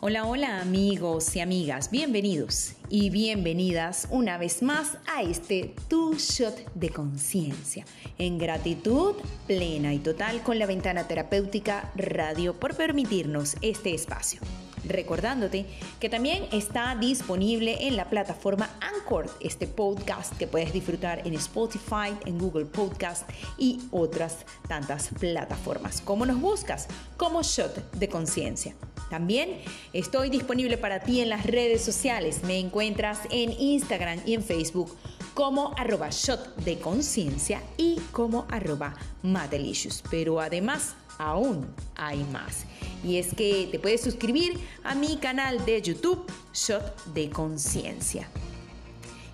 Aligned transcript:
Hola, 0.00 0.26
hola 0.26 0.60
amigos 0.60 1.34
y 1.34 1.40
amigas, 1.40 1.90
bienvenidos 1.90 2.74
y 2.88 3.10
bienvenidas 3.10 4.06
una 4.12 4.38
vez 4.38 4.62
más 4.62 4.96
a 5.12 5.22
este 5.22 5.74
Tu 5.88 6.14
Shot 6.14 6.72
de 6.76 6.90
Conciencia, 6.90 7.84
en 8.16 8.38
gratitud 8.38 9.16
plena 9.48 9.92
y 9.92 9.98
total 9.98 10.44
con 10.44 10.60
la 10.60 10.66
ventana 10.66 11.08
terapéutica 11.08 11.90
Radio 11.96 12.54
por 12.54 12.76
permitirnos 12.76 13.56
este 13.60 13.92
espacio. 13.92 14.40
Recordándote 14.84 15.66
que 16.00 16.08
también 16.08 16.46
está 16.52 16.94
disponible 16.96 17.86
en 17.86 17.96
la 17.96 18.08
plataforma 18.08 18.70
Anchor, 18.80 19.30
este 19.40 19.66
podcast 19.66 20.36
que 20.36 20.46
puedes 20.46 20.72
disfrutar 20.72 21.26
en 21.26 21.34
Spotify, 21.34 22.16
en 22.26 22.38
Google 22.38 22.66
Podcast 22.66 23.28
y 23.56 23.80
otras 23.90 24.38
tantas 24.68 25.08
plataformas. 25.18 26.00
¿Cómo 26.00 26.26
nos 26.26 26.40
buscas? 26.40 26.88
Como 27.16 27.42
Shot 27.42 27.92
de 27.92 28.08
Conciencia. 28.08 28.74
También 29.10 29.60
estoy 29.92 30.28
disponible 30.30 30.76
para 30.76 31.00
ti 31.00 31.20
en 31.20 31.30
las 31.30 31.46
redes 31.46 31.82
sociales. 31.82 32.42
Me 32.44 32.58
encuentras 32.58 33.20
en 33.30 33.52
Instagram 33.52 34.20
y 34.26 34.34
en 34.34 34.42
Facebook 34.42 34.94
como 35.34 35.72
arroba 35.78 36.08
shot 36.10 36.56
de 36.56 36.78
conciencia 36.78 37.62
y 37.76 38.00
como 38.12 38.46
arroba 38.50 38.96
matelicious. 39.22 40.02
Pero 40.10 40.40
además, 40.40 40.94
aún 41.18 41.68
hay 41.96 42.24
más. 42.24 42.64
Y 43.04 43.18
es 43.18 43.34
que 43.34 43.68
te 43.70 43.78
puedes 43.78 44.00
suscribir 44.00 44.58
a 44.82 44.94
mi 44.94 45.18
canal 45.18 45.64
de 45.64 45.82
YouTube, 45.82 46.24
Shot 46.54 47.04
de 47.06 47.28
Conciencia. 47.30 48.28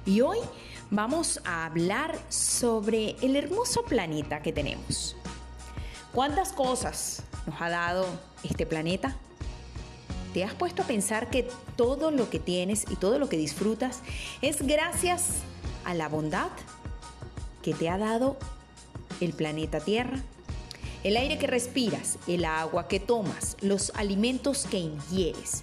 Y 0.05 0.21
hoy 0.21 0.39
vamos 0.91 1.41
a 1.45 1.67
hablar 1.67 2.19
sobre 2.29 3.17
el 3.23 3.37
hermoso 3.37 3.85
planeta 3.85 4.43
que 4.43 4.53
tenemos. 4.53 5.17
¿Cuántas 6.13 6.53
cosas 6.53 7.23
nos 7.47 7.61
ha 7.61 7.69
dado 7.69 8.07
este 8.43 8.67
planeta? 8.67 9.17
¿Te 10.33 10.45
has 10.45 10.55
puesto 10.55 10.83
a 10.83 10.87
pensar 10.87 11.31
que 11.31 11.49
todo 11.77 12.11
lo 12.11 12.29
que 12.29 12.39
tienes 12.39 12.85
y 12.91 12.97
todo 12.97 13.19
lo 13.19 13.29
que 13.29 13.37
disfrutas 13.37 14.01
es 14.43 14.63
gracias 14.63 15.43
a 15.85 15.95
la 15.95 16.09
bondad 16.09 16.51
que 17.63 17.73
te 17.73 17.89
ha 17.89 17.99
dado 17.99 18.37
el 19.21 19.33
planeta 19.33 19.81
Tierra? 19.81 20.23
El 21.05 21.19
aire 21.19 21.37
que 21.37 21.47
respiras, 21.47 22.19
el 22.27 22.47
agua 22.47 22.89
que 22.89 22.99
tomas, 22.99 23.59
los 23.61 23.93
alimentos 23.95 24.67
que 24.71 24.79
ingieres. 24.79 25.63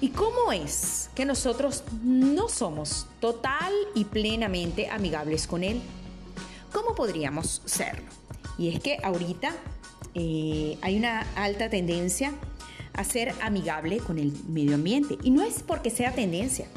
¿Y 0.00 0.10
cómo 0.10 0.52
es 0.52 1.10
que 1.16 1.24
nosotros 1.24 1.82
no 2.04 2.48
somos 2.48 3.08
total 3.18 3.72
y 3.96 4.04
plenamente 4.04 4.88
amigables 4.88 5.48
con 5.48 5.64
él? 5.64 5.80
¿Cómo 6.72 6.94
podríamos 6.94 7.60
serlo? 7.64 8.06
Y 8.56 8.68
es 8.68 8.78
que 8.78 8.98
ahorita 9.02 9.52
eh, 10.14 10.78
hay 10.80 10.96
una 10.96 11.22
alta 11.34 11.68
tendencia 11.68 12.32
a 12.92 13.02
ser 13.02 13.34
amigable 13.42 13.98
con 13.98 14.18
el 14.18 14.32
medio 14.46 14.76
ambiente. 14.76 15.18
Y 15.24 15.30
no 15.30 15.42
es 15.42 15.64
porque 15.64 15.90
sea 15.90 16.14
tendencia, 16.14 16.68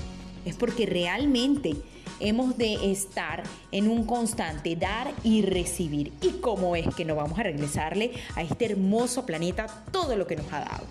es 0.44 0.56
porque 0.56 0.88
realmente 0.88 1.75
hemos 2.20 2.58
de 2.58 2.92
estar 2.92 3.44
en 3.72 3.88
un 3.88 4.06
constante 4.06 4.75
dar 4.75 5.12
y 5.23 5.42
recibir. 5.42 6.14
¿Y 6.22 6.39
cómo 6.42 6.75
es 6.75 6.94
que 6.95 7.06
no 7.06 7.16
vamos 7.16 7.39
a 7.39 7.44
regresarle 7.44 8.12
a 8.36 8.42
este 8.42 8.66
hermoso 8.66 9.25
planeta 9.25 9.67
todo 9.92 10.16
lo 10.16 10.28
que 10.28 10.36
nos 10.36 10.52
ha 10.52 10.59
dado? 10.59 10.86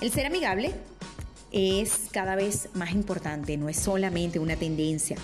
El 0.00 0.10
ser 0.10 0.26
amigable 0.26 0.72
es 1.52 2.08
cada 2.10 2.36
vez 2.36 2.68
más 2.74 2.92
importante, 2.92 3.56
no 3.56 3.68
es 3.68 3.78
solamente 3.78 4.38
una 4.38 4.56
tendencia. 4.56 5.16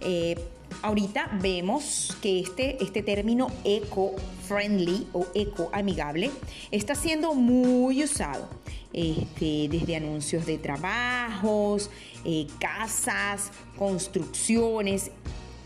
Eh, 0.00 0.36
ahorita 0.82 1.30
vemos 1.40 2.16
que 2.20 2.40
este, 2.40 2.82
este 2.82 3.02
término 3.02 3.48
eco-friendly 3.64 5.06
o 5.12 5.26
eco-amigable 5.34 6.30
está 6.70 6.94
siendo 6.94 7.34
muy 7.34 8.02
usado. 8.04 8.48
Este, 8.92 9.68
desde 9.70 9.96
anuncios 9.96 10.44
de 10.44 10.58
trabajos, 10.58 11.90
eh, 12.24 12.46
casas, 12.60 13.50
construcciones, 13.78 15.10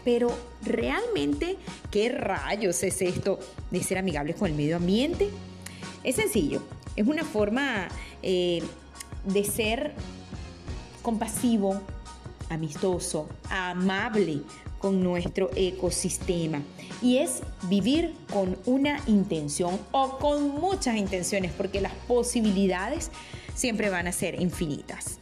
pero 0.04 0.32
realmente, 0.62 1.56
¿qué 1.90 2.08
rayos 2.08 2.82
es 2.84 3.02
esto 3.02 3.40
de 3.72 3.82
ser 3.82 3.98
amigables 3.98 4.36
con 4.36 4.48
el 4.48 4.56
medio 4.56 4.76
ambiente? 4.76 5.30
Es 6.04 6.14
sencillo, 6.14 6.62
es 6.94 7.06
una 7.06 7.24
forma 7.24 7.88
eh, 8.22 8.62
de 9.24 9.42
ser 9.42 9.92
compasivo, 11.02 11.80
amistoso, 12.48 13.28
amable 13.50 14.42
nuestro 14.92 15.50
ecosistema. 15.54 16.62
Y 17.02 17.18
es 17.18 17.42
vivir 17.68 18.14
con 18.32 18.56
una 18.66 19.00
intención 19.06 19.78
o 19.92 20.18
con 20.18 20.48
muchas 20.60 20.96
intenciones, 20.96 21.52
porque 21.52 21.80
las 21.80 21.92
posibilidades 22.08 23.10
siempre 23.54 23.90
van 23.90 24.06
a 24.06 24.12
ser 24.12 24.40
infinitas. 24.40 25.18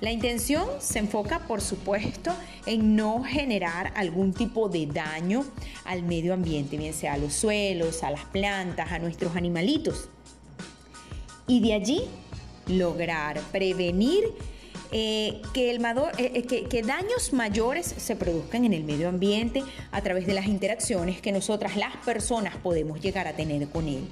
La 0.00 0.12
intención 0.12 0.68
se 0.78 0.98
enfoca, 0.98 1.38
por 1.46 1.62
supuesto, 1.62 2.30
en 2.66 2.96
no 2.96 3.22
generar 3.24 3.92
algún 3.96 4.34
tipo 4.34 4.68
de 4.68 4.86
daño 4.86 5.42
al 5.86 6.02
medio 6.02 6.34
ambiente, 6.34 6.76
bien 6.76 6.92
sea 6.92 7.14
a 7.14 7.18
los 7.18 7.32
suelos, 7.32 8.02
a 8.02 8.10
las 8.10 8.24
plantas, 8.26 8.92
a 8.92 8.98
nuestros 8.98 9.36
animalitos. 9.36 10.10
Y 11.48 11.60
de 11.60 11.72
allí 11.72 12.02
lograr 12.66 13.40
prevenir 13.52 14.24
eh, 14.92 15.42
eh, 15.54 15.80
eh, 16.18 16.42
que, 16.42 16.64
que, 16.64 16.82
daños 16.82 17.32
mayores 17.32 17.86
se 17.96 18.16
produzcan 18.16 18.64
en 18.64 18.72
el 18.72 18.84
medio 18.84 19.08
ambiente 19.08 19.62
a 19.90 20.00
través 20.02 20.26
de 20.26 20.34
las 20.34 20.46
interacciones 20.46 21.20
que 21.20 21.32
nosotras 21.32 21.76
las 21.76 21.96
personas 21.98 22.56
podemos 22.56 23.00
llegar 23.00 23.26
a 23.26 23.32
tener 23.32 23.68
con 23.68 23.88
él. 23.88 24.06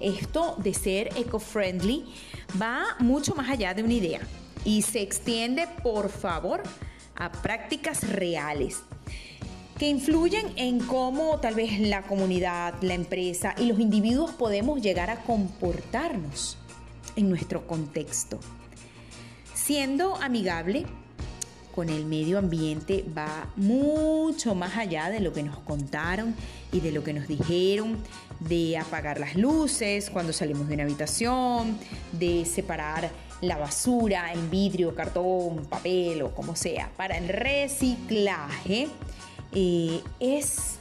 Esto 0.00 0.56
de 0.58 0.74
ser 0.74 1.08
eco-friendly 1.16 2.04
va 2.60 2.84
mucho 2.98 3.34
más 3.34 3.50
allá 3.50 3.74
de 3.74 3.82
una 3.82 3.94
idea 3.94 4.20
y 4.64 4.82
se 4.82 5.00
extiende, 5.00 5.66
por 5.82 6.10
favor, 6.10 6.62
a 7.16 7.30
prácticas 7.30 8.08
reales 8.08 8.82
que 9.78 9.88
influyen 9.88 10.52
en 10.56 10.78
cómo 10.78 11.40
tal 11.40 11.54
vez 11.54 11.80
la 11.80 12.02
comunidad, 12.02 12.74
la 12.80 12.94
empresa 12.94 13.54
y 13.58 13.66
los 13.66 13.80
individuos 13.80 14.30
podemos 14.32 14.80
llegar 14.80 15.10
a 15.10 15.22
comportarnos 15.22 16.56
en 17.16 17.28
nuestro 17.28 17.66
contexto. 17.66 18.38
Siendo 19.64 20.16
amigable 20.16 20.84
con 21.74 21.88
el 21.88 22.04
medio 22.04 22.36
ambiente 22.38 23.02
va 23.16 23.48
mucho 23.56 24.54
más 24.54 24.76
allá 24.76 25.08
de 25.08 25.20
lo 25.20 25.32
que 25.32 25.42
nos 25.42 25.56
contaron 25.60 26.34
y 26.70 26.80
de 26.80 26.92
lo 26.92 27.02
que 27.02 27.14
nos 27.14 27.26
dijeron, 27.26 27.96
de 28.40 28.76
apagar 28.76 29.18
las 29.18 29.36
luces 29.36 30.10
cuando 30.10 30.34
salimos 30.34 30.68
de 30.68 30.74
una 30.74 30.82
habitación, 30.82 31.78
de 32.12 32.44
separar 32.44 33.10
la 33.40 33.56
basura 33.56 34.34
en 34.34 34.50
vidrio, 34.50 34.94
cartón, 34.94 35.64
papel 35.64 36.20
o 36.20 36.34
como 36.34 36.56
sea. 36.56 36.90
Para 36.98 37.16
el 37.16 37.28
reciclaje 37.28 38.88
eh, 39.54 40.02
es 40.20 40.74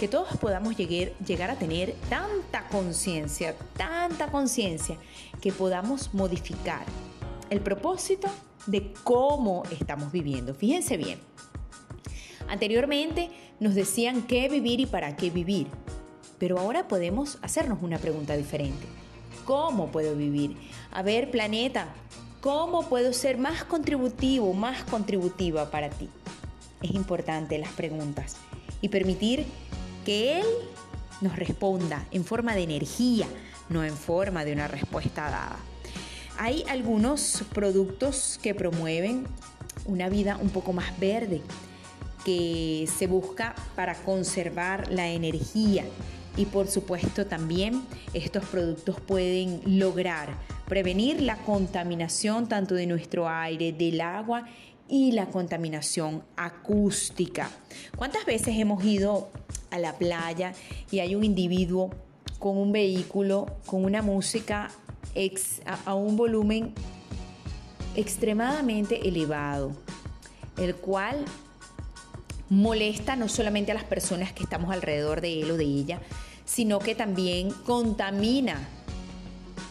que 0.00 0.08
todos 0.08 0.38
podamos 0.38 0.74
llegar, 0.78 1.12
llegar 1.18 1.50
a 1.50 1.56
tener 1.56 1.94
tanta 2.08 2.66
conciencia, 2.68 3.54
tanta 3.76 4.28
conciencia, 4.28 4.96
que 5.42 5.52
podamos 5.52 6.14
modificar 6.14 6.86
el 7.52 7.60
propósito 7.60 8.28
de 8.66 8.94
cómo 9.04 9.62
estamos 9.70 10.10
viviendo. 10.10 10.54
Fíjense 10.54 10.96
bien. 10.96 11.18
Anteriormente 12.48 13.30
nos 13.60 13.74
decían 13.74 14.22
qué 14.22 14.48
vivir 14.48 14.80
y 14.80 14.86
para 14.86 15.16
qué 15.16 15.28
vivir, 15.28 15.66
pero 16.38 16.58
ahora 16.58 16.88
podemos 16.88 17.38
hacernos 17.42 17.82
una 17.82 17.98
pregunta 17.98 18.36
diferente. 18.36 18.86
¿Cómo 19.44 19.88
puedo 19.88 20.16
vivir? 20.16 20.56
A 20.92 21.02
ver, 21.02 21.30
planeta, 21.30 21.88
¿cómo 22.40 22.88
puedo 22.88 23.12
ser 23.12 23.36
más 23.36 23.64
contributivo, 23.64 24.54
más 24.54 24.84
contributiva 24.84 25.70
para 25.70 25.90
ti? 25.90 26.08
Es 26.80 26.92
importante 26.92 27.58
las 27.58 27.72
preguntas 27.72 28.36
y 28.80 28.88
permitir 28.88 29.44
que 30.06 30.40
Él 30.40 30.46
nos 31.20 31.36
responda 31.36 32.06
en 32.12 32.24
forma 32.24 32.54
de 32.54 32.62
energía, 32.62 33.26
no 33.68 33.84
en 33.84 33.94
forma 33.94 34.44
de 34.44 34.54
una 34.54 34.68
respuesta 34.68 35.24
dada. 35.24 35.71
Hay 36.38 36.64
algunos 36.68 37.44
productos 37.54 38.38
que 38.42 38.54
promueven 38.54 39.26
una 39.84 40.08
vida 40.08 40.38
un 40.40 40.50
poco 40.50 40.72
más 40.72 40.98
verde, 40.98 41.42
que 42.24 42.88
se 42.96 43.06
busca 43.06 43.54
para 43.74 43.94
conservar 43.94 44.90
la 44.90 45.08
energía 45.08 45.84
y 46.36 46.46
por 46.46 46.68
supuesto 46.68 47.26
también 47.26 47.82
estos 48.14 48.44
productos 48.46 49.00
pueden 49.00 49.60
lograr 49.78 50.30
prevenir 50.66 51.20
la 51.20 51.36
contaminación 51.36 52.48
tanto 52.48 52.74
de 52.74 52.86
nuestro 52.86 53.28
aire, 53.28 53.72
del 53.72 54.00
agua 54.00 54.46
y 54.88 55.12
la 55.12 55.26
contaminación 55.26 56.22
acústica. 56.36 57.50
¿Cuántas 57.96 58.24
veces 58.24 58.58
hemos 58.58 58.82
ido 58.84 59.30
a 59.70 59.78
la 59.78 59.96
playa 59.96 60.52
y 60.90 61.00
hay 61.00 61.14
un 61.14 61.24
individuo 61.24 61.90
con 62.38 62.56
un 62.56 62.72
vehículo, 62.72 63.46
con 63.66 63.84
una 63.84 64.02
música 64.02 64.70
a, 65.84 65.94
un 65.94 66.16
volumen 66.16 66.72
extremadamente 67.94 69.08
elevado, 69.08 69.72
el 70.56 70.74
cual 70.76 71.24
molesta 72.48 73.16
no 73.16 73.28
solamente 73.28 73.72
a 73.72 73.74
las 73.74 73.84
personas 73.84 74.32
que 74.32 74.42
estamos 74.42 74.72
alrededor 74.72 75.20
de 75.20 75.42
él 75.42 75.50
o 75.50 75.56
de 75.56 75.64
ella, 75.64 76.00
sino 76.44 76.78
que 76.78 76.94
también 76.94 77.50
contamina 77.64 78.68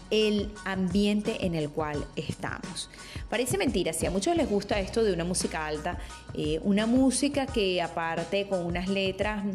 el 0.09 0.51
ambiente 0.65 1.45
en 1.45 1.55
el 1.55 1.69
cual 1.69 2.05
estamos. 2.15 2.89
Parece 3.29 3.57
mentira, 3.57 3.93
si 3.93 4.05
a 4.05 4.11
muchos 4.11 4.35
les 4.35 4.49
gusta 4.49 4.79
esto 4.79 5.03
de 5.03 5.13
una 5.13 5.23
música 5.23 5.65
alta, 5.65 5.97
eh, 6.33 6.59
una 6.63 6.85
música 6.85 7.45
que 7.45 7.81
aparte 7.81 8.47
con 8.47 8.65
unas 8.65 8.89
letras 8.89 9.45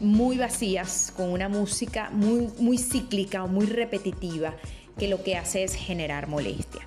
muy 0.00 0.38
vacías, 0.38 1.12
con 1.14 1.30
una 1.30 1.48
música 1.48 2.08
muy, 2.10 2.48
muy 2.58 2.78
cíclica 2.78 3.44
o 3.44 3.48
muy 3.48 3.66
repetitiva, 3.66 4.54
que 5.00 5.08
lo 5.08 5.22
que 5.22 5.34
hace 5.34 5.64
es 5.64 5.74
generar 5.74 6.28
molestia. 6.28 6.82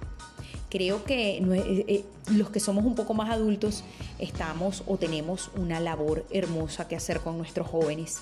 Creo 0.69 1.03
que 1.03 1.37
eh, 1.37 1.85
eh, 1.87 2.03
los 2.31 2.51
que 2.51 2.59
somos 2.59 2.85
un 2.85 2.93
poco 2.93 3.15
más 3.15 3.31
adultos 3.31 3.83
estamos 4.19 4.83
o 4.85 4.97
tenemos 4.97 5.49
una 5.55 5.79
labor 5.79 6.23
hermosa 6.31 6.87
que 6.87 6.95
hacer 6.95 7.21
con 7.21 7.39
nuestros 7.39 7.67
jóvenes. 7.67 8.21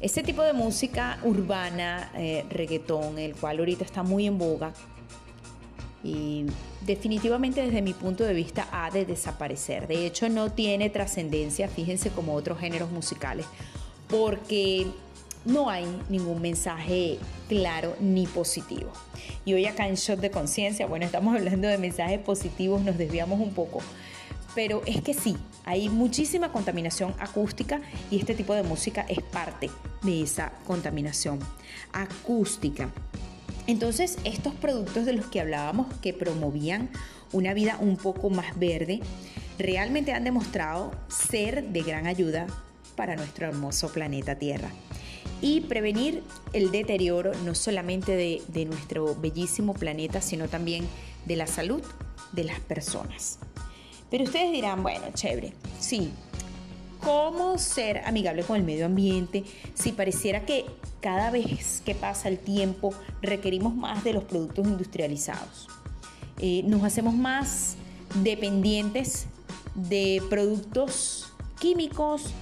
Ese 0.00 0.22
tipo 0.22 0.42
de 0.42 0.52
música 0.52 1.18
urbana, 1.24 2.12
eh, 2.14 2.46
reggaetón, 2.48 3.18
el 3.18 3.34
cual 3.34 3.58
ahorita 3.58 3.84
está 3.84 4.04
muy 4.04 4.26
en 4.26 4.38
boga, 4.38 4.72
y 6.04 6.46
definitivamente 6.82 7.60
desde 7.60 7.82
mi 7.82 7.94
punto 7.94 8.22
de 8.22 8.34
vista 8.34 8.68
ha 8.70 8.88
de 8.92 9.04
desaparecer. 9.04 9.88
De 9.88 10.06
hecho, 10.06 10.28
no 10.28 10.52
tiene 10.52 10.90
trascendencia, 10.90 11.68
fíjense, 11.68 12.10
como 12.10 12.34
otros 12.34 12.60
géneros 12.60 12.92
musicales, 12.92 13.46
porque 14.08 14.86
no 15.44 15.70
hay 15.70 15.86
ningún 16.08 16.40
mensaje 16.40 17.18
claro 17.48 17.96
ni 18.00 18.26
positivo. 18.26 18.92
Y 19.44 19.54
hoy 19.54 19.66
acá 19.66 19.88
en 19.88 19.94
Shot 19.94 20.20
de 20.20 20.30
Conciencia, 20.30 20.86
bueno, 20.86 21.06
estamos 21.06 21.34
hablando 21.36 21.68
de 21.68 21.78
mensajes 21.78 22.20
positivos, 22.20 22.82
nos 22.82 22.98
desviamos 22.98 23.40
un 23.40 23.52
poco, 23.52 23.80
pero 24.54 24.82
es 24.86 25.02
que 25.02 25.14
sí, 25.14 25.36
hay 25.64 25.88
muchísima 25.88 26.52
contaminación 26.52 27.14
acústica 27.18 27.80
y 28.10 28.18
este 28.18 28.34
tipo 28.34 28.54
de 28.54 28.62
música 28.62 29.04
es 29.08 29.22
parte 29.22 29.70
de 30.02 30.22
esa 30.22 30.52
contaminación 30.66 31.38
acústica. 31.92 32.90
Entonces, 33.66 34.18
estos 34.24 34.54
productos 34.54 35.04
de 35.04 35.12
los 35.12 35.26
que 35.26 35.40
hablábamos 35.40 35.86
que 36.00 36.14
promovían 36.14 36.88
una 37.32 37.52
vida 37.52 37.76
un 37.80 37.98
poco 37.98 38.30
más 38.30 38.58
verde, 38.58 39.00
realmente 39.58 40.12
han 40.12 40.24
demostrado 40.24 40.92
ser 41.08 41.68
de 41.68 41.82
gran 41.82 42.06
ayuda 42.06 42.46
para 42.96 43.14
nuestro 43.14 43.46
hermoso 43.46 43.92
planeta 43.92 44.36
Tierra 44.36 44.70
y 45.40 45.60
prevenir 45.62 46.22
el 46.52 46.70
deterioro 46.70 47.32
no 47.44 47.54
solamente 47.54 48.16
de, 48.16 48.64
nuestro 48.64 49.14
bellísimo 49.14 49.74
planeta, 49.74 50.20
sino 50.20 50.48
también 50.48 50.86
de 51.26 51.36
la 51.36 51.46
salud 51.46 51.82
de 52.32 52.44
las 52.44 52.60
personas. 52.60 53.38
Pero 54.10 54.24
ustedes 54.24 54.52
dirán, 54.52 54.82
bueno, 54.82 55.06
chévere, 55.14 55.52
sí, 55.78 56.10
¿cómo 57.00 57.58
ser 57.58 57.98
amigable 58.04 58.42
con 58.42 58.56
el 58.56 58.64
medio 58.64 58.86
ambiente 58.86 59.44
si 59.74 59.92
pareciera 59.92 60.44
que 60.44 60.64
cada 61.00 61.30
vez 61.30 61.82
que 61.84 61.94
pasa 61.94 62.28
el 62.28 62.38
tiempo 62.38 62.92
requerimos 63.22 63.74
más 63.74 64.02
de 64.04 64.14
los 64.14 64.24
productos 64.24 64.66
industrializados? 64.66 65.68
Eh, 66.40 66.62
nos 66.64 66.84
hacemos 66.84 67.14
más 67.14 67.76
dependientes 68.22 69.26
de 69.74 70.22
productos 70.30 71.32
químicos, 71.60 72.32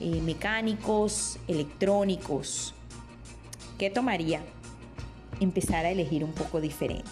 eh, 0.00 0.20
mecánicos, 0.20 1.38
electrónicos. 1.48 2.74
¿Qué 3.78 3.90
tomaría? 3.90 4.40
Empezar 5.40 5.84
a 5.86 5.90
elegir 5.90 6.24
un 6.24 6.32
poco 6.32 6.60
diferente. 6.60 7.10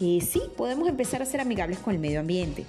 Eh, 0.00 0.20
sí, 0.20 0.42
podemos 0.56 0.88
empezar 0.88 1.22
a 1.22 1.26
ser 1.26 1.40
amigables 1.40 1.78
con 1.78 1.94
el 1.94 2.00
medio 2.00 2.20
ambiente, 2.20 2.64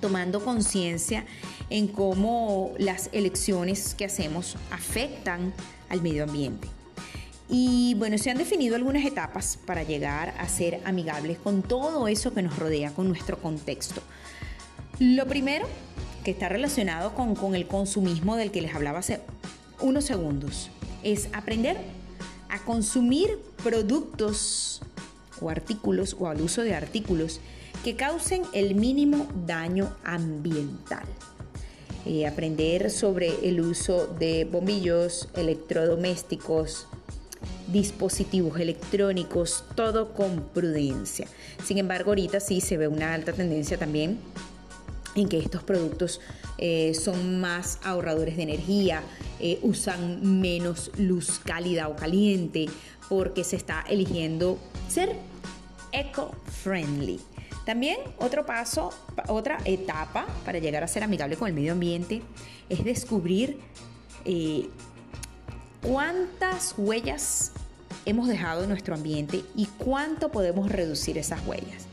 tomando 0.00 0.44
conciencia 0.44 1.24
en 1.70 1.88
cómo 1.88 2.72
las 2.78 3.08
elecciones 3.12 3.94
que 3.94 4.04
hacemos 4.04 4.56
afectan 4.70 5.54
al 5.88 6.02
medio 6.02 6.24
ambiente. 6.24 6.68
Y 7.48 7.94
bueno, 7.94 8.18
se 8.18 8.30
han 8.30 8.38
definido 8.38 8.76
algunas 8.76 9.04
etapas 9.04 9.58
para 9.66 9.82
llegar 9.82 10.34
a 10.38 10.48
ser 10.48 10.80
amigables 10.84 11.38
con 11.38 11.62
todo 11.62 12.06
eso 12.06 12.32
que 12.32 12.42
nos 12.42 12.56
rodea, 12.58 12.92
con 12.92 13.08
nuestro 13.08 13.38
contexto. 13.38 14.02
Lo 15.00 15.26
primero 15.26 15.66
que 16.24 16.30
está 16.30 16.48
relacionado 16.48 17.14
con, 17.14 17.34
con 17.34 17.54
el 17.54 17.66
consumismo 17.66 18.36
del 18.36 18.50
que 18.50 18.60
les 18.60 18.74
hablaba 18.74 18.98
hace 19.00 19.20
unos 19.80 20.04
segundos. 20.04 20.70
Es 21.02 21.28
aprender 21.32 21.78
a 22.48 22.58
consumir 22.64 23.38
productos 23.62 24.82
o 25.40 25.48
artículos 25.48 26.16
o 26.18 26.28
al 26.28 26.40
uso 26.40 26.62
de 26.62 26.74
artículos 26.74 27.40
que 27.84 27.96
causen 27.96 28.42
el 28.52 28.74
mínimo 28.74 29.26
daño 29.46 29.94
ambiental. 30.04 31.04
Eh, 32.06 32.26
aprender 32.26 32.90
sobre 32.90 33.48
el 33.48 33.60
uso 33.60 34.06
de 34.06 34.44
bombillos, 34.44 35.28
electrodomésticos, 35.34 36.86
dispositivos 37.70 38.58
electrónicos, 38.58 39.64
todo 39.74 40.12
con 40.12 40.42
prudencia. 40.52 41.26
Sin 41.64 41.78
embargo, 41.78 42.10
ahorita 42.10 42.40
sí 42.40 42.60
se 42.60 42.76
ve 42.76 42.88
una 42.88 43.14
alta 43.14 43.32
tendencia 43.32 43.78
también 43.78 44.18
en 45.14 45.28
que 45.28 45.38
estos 45.38 45.62
productos 45.62 46.20
eh, 46.58 46.94
son 46.94 47.40
más 47.40 47.78
ahorradores 47.82 48.36
de 48.36 48.42
energía, 48.42 49.02
eh, 49.38 49.58
usan 49.62 50.40
menos 50.40 50.90
luz 50.98 51.40
cálida 51.44 51.88
o 51.88 51.96
caliente, 51.96 52.66
porque 53.08 53.44
se 53.44 53.56
está 53.56 53.84
eligiendo 53.88 54.58
ser 54.88 55.16
eco-friendly. 55.92 57.20
También 57.64 57.98
otro 58.18 58.46
paso, 58.46 58.92
otra 59.28 59.58
etapa 59.64 60.26
para 60.44 60.58
llegar 60.58 60.82
a 60.82 60.88
ser 60.88 61.02
amigable 61.02 61.36
con 61.36 61.48
el 61.48 61.54
medio 61.54 61.72
ambiente 61.72 62.22
es 62.68 62.84
descubrir 62.84 63.58
eh, 64.24 64.68
cuántas 65.82 66.74
huellas 66.76 67.52
hemos 68.06 68.28
dejado 68.28 68.62
en 68.62 68.68
nuestro 68.68 68.94
ambiente 68.94 69.44
y 69.54 69.66
cuánto 69.66 70.30
podemos 70.30 70.70
reducir 70.70 71.18
esas 71.18 71.46
huellas. 71.46 71.86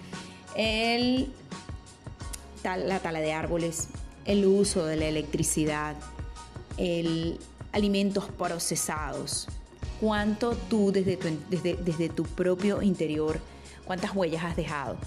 El 0.55 1.31
la 2.63 2.99
tala 2.99 3.19
de 3.19 3.33
árboles, 3.33 3.87
el 4.25 4.45
uso 4.45 4.85
de 4.85 4.95
la 4.95 5.05
electricidad, 5.05 5.95
el 6.77 7.39
alimentos 7.71 8.25
procesados, 8.37 9.47
cuánto 9.99 10.55
tú 10.55 10.91
desde 10.91 11.17
desde, 11.49 11.75
desde 11.75 12.09
tu 12.09 12.23
propio 12.23 12.81
interior, 12.81 13.39
cuántas 13.85 14.15
huellas 14.15 14.43
has 14.43 14.55
dejado. 14.55 14.97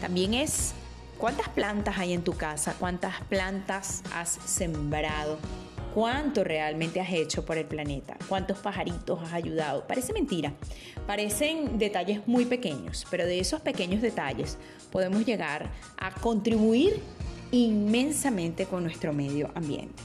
También 0.00 0.34
es 0.34 0.72
cuántas 1.18 1.48
plantas 1.48 1.98
hay 1.98 2.12
en 2.12 2.22
tu 2.22 2.32
casa, 2.32 2.74
cuántas 2.78 3.20
plantas 3.24 4.02
has 4.14 4.38
sembrado, 4.46 5.38
cuánto 5.94 6.44
realmente 6.44 7.00
has 7.00 7.12
hecho 7.12 7.44
por 7.44 7.58
el 7.58 7.66
planeta, 7.66 8.16
cuántos 8.28 8.58
pajaritos 8.58 9.20
has 9.22 9.32
ayudado. 9.32 9.86
Parece 9.86 10.12
mentira, 10.12 10.54
parecen 11.06 11.78
detalles 11.78 12.26
muy 12.26 12.44
pequeños, 12.44 13.06
pero 13.10 13.26
de 13.26 13.40
esos 13.40 13.60
pequeños 13.60 14.02
detalles 14.02 14.58
podemos 14.90 15.24
llegar 15.24 15.70
a 15.98 16.12
contribuir 16.12 17.00
inmensamente 17.52 18.66
con 18.66 18.84
nuestro 18.84 19.12
medio 19.12 19.50
ambiente. 19.54 20.02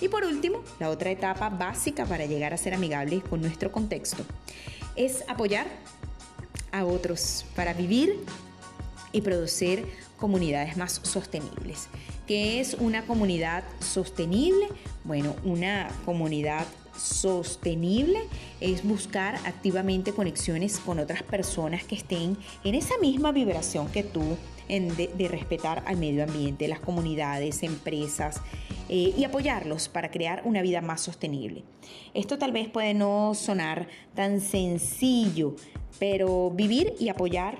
Y 0.00 0.08
por 0.08 0.24
último, 0.24 0.62
la 0.78 0.88
otra 0.88 1.10
etapa 1.10 1.50
básica 1.50 2.06
para 2.06 2.24
llegar 2.24 2.54
a 2.54 2.56
ser 2.56 2.72
amigables 2.72 3.22
con 3.22 3.42
nuestro 3.42 3.70
contexto 3.70 4.24
es 4.96 5.24
apoyar 5.28 5.66
a 6.72 6.84
otros 6.84 7.44
para 7.54 7.74
vivir 7.74 8.24
y 9.12 9.20
producir 9.20 9.86
comunidades 10.16 10.76
más 10.76 11.00
sostenibles. 11.02 11.88
¿Qué 12.30 12.60
es 12.60 12.74
una 12.74 13.06
comunidad 13.06 13.64
sostenible? 13.80 14.68
Bueno, 15.02 15.34
una 15.42 15.88
comunidad 16.04 16.64
sostenible 16.96 18.20
es 18.60 18.84
buscar 18.84 19.34
activamente 19.46 20.12
conexiones 20.12 20.78
con 20.78 21.00
otras 21.00 21.24
personas 21.24 21.82
que 21.82 21.96
estén 21.96 22.38
en 22.62 22.76
esa 22.76 22.96
misma 22.98 23.32
vibración 23.32 23.90
que 23.90 24.04
tú 24.04 24.36
de, 24.68 25.28
respetar 25.28 25.82
al 25.88 25.96
medio 25.96 26.22
ambiente, 26.22 26.68
las 26.68 26.78
comunidades, 26.78 27.64
empresas 27.64 28.40
eh, 28.88 29.12
y 29.18 29.24
apoyarlos 29.24 29.88
para 29.88 30.12
crear 30.12 30.42
una 30.44 30.62
vida 30.62 30.80
más 30.80 31.00
sostenible. 31.00 31.64
Esto 32.14 32.38
tal 32.38 32.52
vez 32.52 32.68
puede 32.68 32.94
no 32.94 33.34
sonar 33.34 33.88
tan 34.14 34.40
sencillo, 34.40 35.56
pero 35.98 36.52
vivir 36.52 36.94
y 37.00 37.08
apoyar 37.08 37.58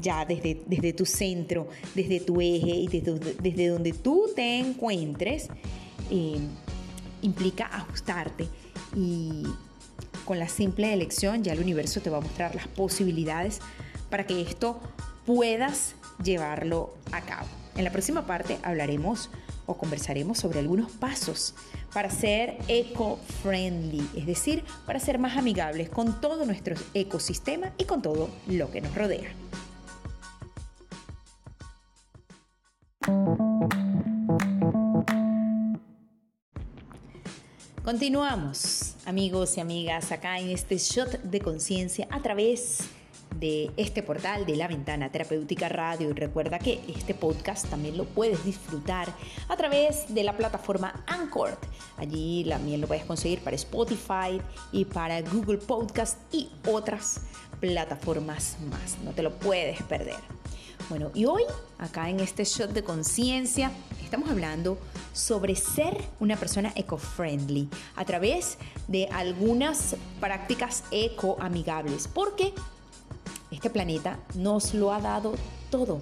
ya 0.00 0.24
desde, 0.24 0.62
desde 0.66 0.92
tu 0.92 1.06
centro, 1.06 1.68
desde 1.94 2.20
tu 2.20 2.40
eje 2.40 2.70
y 2.70 2.88
desde, 2.88 3.68
donde 3.68 3.92
tú 3.92 4.30
te 4.34 4.58
encuentres, 4.58 5.48
eh, 6.10 6.38
implica 7.22 7.66
ajustarte 7.66 8.48
y 8.94 9.44
con 10.24 10.38
la 10.38 10.48
simple 10.48 10.92
elección 10.92 11.42
ya 11.42 11.52
el 11.52 11.60
universo 11.60 12.00
te 12.00 12.10
va 12.10 12.18
a 12.18 12.20
mostrar 12.20 12.54
las 12.54 12.68
posibilidades 12.68 13.60
para 14.10 14.26
que 14.26 14.40
esto 14.40 14.80
puedas 15.24 15.94
llevarlo 16.22 16.94
a 17.12 17.20
cabo. 17.22 17.48
En 17.76 17.84
la 17.84 17.90
próxima 17.90 18.26
parte 18.26 18.58
hablaremos 18.62 19.28
o 19.66 19.76
conversaremos 19.76 20.38
sobre 20.38 20.60
algunos 20.60 20.90
pasos 20.92 21.54
para 21.92 22.08
ser 22.08 22.56
eco-friendly, 22.68 24.08
es 24.16 24.26
decir, 24.26 24.64
para 24.86 24.98
ser 24.98 25.18
más 25.18 25.36
amigables 25.36 25.90
con 25.90 26.20
todo 26.20 26.46
nuestro 26.46 26.74
ecosistema 26.94 27.72
y 27.76 27.84
con 27.84 28.00
todo 28.00 28.30
lo 28.46 28.70
que 28.70 28.80
nos 28.80 28.94
rodea. 28.94 29.30
Continuamos 37.84 38.94
amigos 39.04 39.56
y 39.56 39.60
amigas 39.60 40.10
acá 40.10 40.40
en 40.40 40.50
este 40.50 40.78
shot 40.78 41.22
de 41.22 41.40
conciencia 41.40 42.08
a 42.10 42.20
través 42.20 42.80
de 43.38 43.70
este 43.76 44.02
portal 44.02 44.46
de 44.46 44.56
la 44.56 44.68
ventana 44.68 45.10
terapéutica 45.10 45.68
radio 45.68 46.10
y 46.10 46.12
recuerda 46.12 46.58
que 46.58 46.80
este 46.88 47.14
podcast 47.14 47.68
también 47.68 47.96
lo 47.96 48.04
puedes 48.04 48.44
disfrutar 48.44 49.08
a 49.48 49.56
través 49.56 50.12
de 50.14 50.24
la 50.24 50.36
plataforma 50.36 51.04
Anchor. 51.06 51.58
Allí 51.96 52.44
también 52.48 52.80
lo 52.80 52.86
puedes 52.86 53.04
conseguir 53.04 53.40
para 53.40 53.56
Spotify 53.56 54.40
y 54.72 54.84
para 54.84 55.20
Google 55.22 55.58
Podcast 55.58 56.18
y 56.32 56.50
otras 56.66 57.22
plataformas 57.60 58.56
más. 58.70 58.96
No 59.04 59.12
te 59.12 59.22
lo 59.22 59.32
puedes 59.32 59.82
perder. 59.82 60.16
Bueno, 60.88 61.10
y 61.14 61.24
hoy 61.24 61.42
acá 61.78 62.08
en 62.08 62.20
este 62.20 62.44
shot 62.44 62.70
de 62.70 62.84
conciencia 62.84 63.72
estamos 64.04 64.30
hablando 64.30 64.78
sobre 65.12 65.56
ser 65.56 65.96
una 66.20 66.36
persona 66.36 66.72
eco-friendly 66.76 67.68
a 67.96 68.04
través 68.04 68.58
de 68.86 69.08
algunas 69.08 69.96
prácticas 70.20 70.84
eco-amigables, 70.92 72.06
porque 72.06 72.52
este 73.50 73.70
planeta 73.70 74.18
nos 74.34 74.74
lo 74.74 74.92
ha 74.92 75.00
dado 75.00 75.34
todo. 75.70 76.00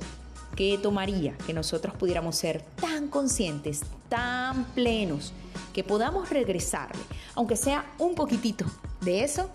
¿Qué 0.57 0.79
tomaría 0.81 1.37
que 1.47 1.53
nosotros 1.53 1.95
pudiéramos 1.97 2.37
ser 2.37 2.63
tan 2.81 3.09
conscientes, 3.09 3.83
tan 4.09 4.65
plenos, 4.67 5.33
que 5.73 5.83
podamos 5.83 6.31
regresarle, 6.31 7.03
aunque 7.35 7.57
sea 7.57 7.85
un 7.99 8.15
poquitito 8.15 8.65
de 9.01 9.25
eso 9.25 9.51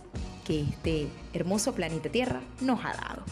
que 0.45 0.61
este 0.61 1.07
hermoso 1.33 1.73
planeta 1.73 2.09
Tierra 2.09 2.41
nos 2.59 2.83
ha 2.83 2.93
dado? 2.93 3.23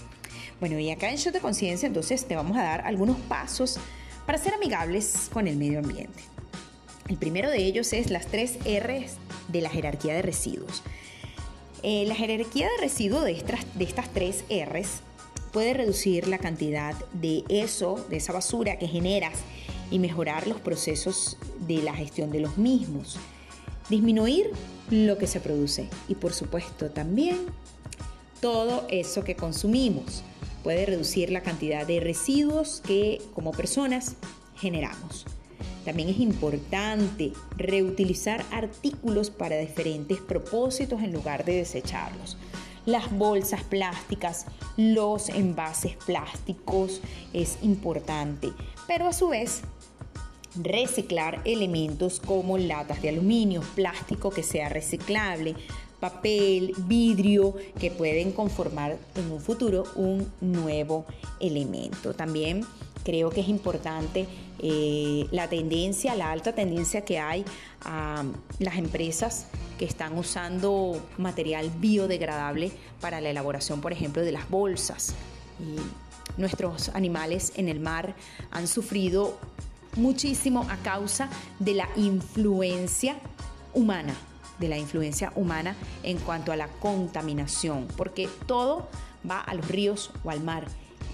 Bueno, 0.60 0.80
y 0.80 0.90
acá 0.90 1.10
en 1.10 1.18
Show 1.18 1.34
de 1.34 1.40
Conciencia 1.40 1.88
entonces 1.88 2.26
te 2.26 2.36
vamos 2.36 2.58
a 2.58 2.64
dar 2.64 2.82
algunos 2.82 3.18
pasos 3.18 3.78
para 4.26 4.38
ser 4.38 4.54
amigables 4.54 5.30
con 5.32 5.48
el 5.48 5.58
medio 5.58 5.80
ambiente. 5.80 6.24
El 7.08 7.18
primero 7.18 7.50
de 7.50 7.64
ellos 7.64 7.94
es 7.94 8.10
las 8.10 8.28
tres 8.28 8.58
R's 8.66 9.18
de 9.48 9.62
la 9.62 9.70
jerarquía 9.70 10.14
de 10.14 10.22
residuos. 10.22 10.84
Eh, 11.84 12.06
la 12.08 12.16
jerarquía 12.16 12.68
de 12.70 12.78
residuos 12.82 13.24
de 13.24 13.32
estas, 13.32 13.66
de 13.78 13.84
estas 13.84 14.12
tres 14.12 14.44
R's 14.50 15.02
puede 15.52 15.74
reducir 15.74 16.28
la 16.28 16.38
cantidad 16.38 16.96
de 17.14 17.44
eso, 17.50 18.06
de 18.10 18.18
esa 18.18 18.34
basura 18.34 18.78
que 18.78 18.88
generas 18.88 19.40
y 19.92 20.00
mejorar 20.00 20.48
los 20.48 20.60
procesos 20.60 21.38
de 21.68 21.82
la 21.82 21.94
gestión 21.94 22.32
de 22.32 22.42
los 22.42 22.58
mismos. 22.58 23.18
Disminuir 23.90 24.52
lo 24.90 25.18
que 25.18 25.28
se 25.28 25.40
produce 25.40 25.90
y 26.08 26.16
por 26.16 26.34
supuesto 26.34 26.90
también 26.90 27.38
todo 28.42 28.86
eso 28.90 29.24
que 29.24 29.36
consumimos 29.36 30.24
puede 30.64 30.86
reducir 30.86 31.32
la 31.32 31.42
cantidad 31.42 31.88
de 31.88 32.00
residuos 32.00 32.82
que 32.86 33.22
como 33.34 33.52
personas 33.52 34.16
generamos. 34.58 35.26
También 35.88 36.10
es 36.10 36.20
importante 36.20 37.32
reutilizar 37.56 38.44
artículos 38.52 39.30
para 39.30 39.58
diferentes 39.58 40.20
propósitos 40.20 41.02
en 41.02 41.14
lugar 41.14 41.46
de 41.46 41.56
desecharlos. 41.56 42.36
Las 42.86 43.10
bolsas 43.10 43.64
plásticas, 43.64 44.48
los 44.76 45.30
envases 45.30 45.96
plásticos 46.06 47.00
es 47.32 47.60
importante, 47.62 48.52
pero 48.86 49.08
a 49.08 49.14
su 49.14 49.30
vez 49.30 49.62
reciclar 50.62 51.42
elementos 51.46 52.20
como 52.20 52.58
latas 52.58 53.02
de 53.02 53.08
aluminio, 53.08 53.62
plástico 53.74 54.30
que 54.30 54.44
sea 54.44 54.68
reciclable, 54.68 55.56
papel, 56.02 56.74
vidrio, 56.80 57.56
que 57.80 57.92
pueden 57.92 58.34
conformar 58.34 58.98
en 59.16 59.32
un 59.32 59.40
futuro 59.40 59.86
un 59.96 60.30
nuevo 60.42 61.06
elemento. 61.40 62.14
También 62.14 62.66
creo 63.08 63.30
que 63.30 63.40
es 63.40 63.48
importante 63.48 64.28
eh, 64.60 65.28
la 65.32 65.48
tendencia, 65.48 66.14
la 66.14 66.30
alta 66.30 66.52
tendencia 66.52 67.06
que 67.06 67.20
hay 67.20 67.46
a 67.86 68.26
las 68.60 68.76
empresas 68.76 69.48
que 69.80 69.86
están 69.86 70.18
usando 70.18 71.02
material 71.18 71.72
biodegradable 71.80 72.70
para 73.00 73.22
la 73.22 73.30
elaboración, 73.30 73.80
por 73.80 73.94
ejemplo, 73.94 74.24
de 74.24 74.34
las 74.34 74.50
bolsas. 74.50 75.16
Y 75.58 75.80
nuestros 76.38 76.90
animales 76.90 77.54
en 77.56 77.70
el 77.70 77.80
mar 77.80 78.14
han 78.52 78.68
sufrido 78.68 79.38
muchísimo 79.96 80.68
a 80.70 80.76
causa 80.84 81.30
de 81.60 81.76
la 81.76 81.88
influencia 81.96 83.16
humana 83.74 84.16
de 84.60 84.68
la 84.68 84.78
influencia 84.80 85.32
humana 85.36 85.76
en 86.02 86.18
cuanto 86.18 86.52
a 86.52 86.56
la 86.56 86.68
contaminación, 86.68 87.88
porque 87.96 88.28
todo 88.48 88.90
va 89.30 89.40
a 89.40 89.54
los 89.54 89.68
ríos 89.68 90.10
o 90.24 90.32
al 90.32 90.42
mar 90.42 90.66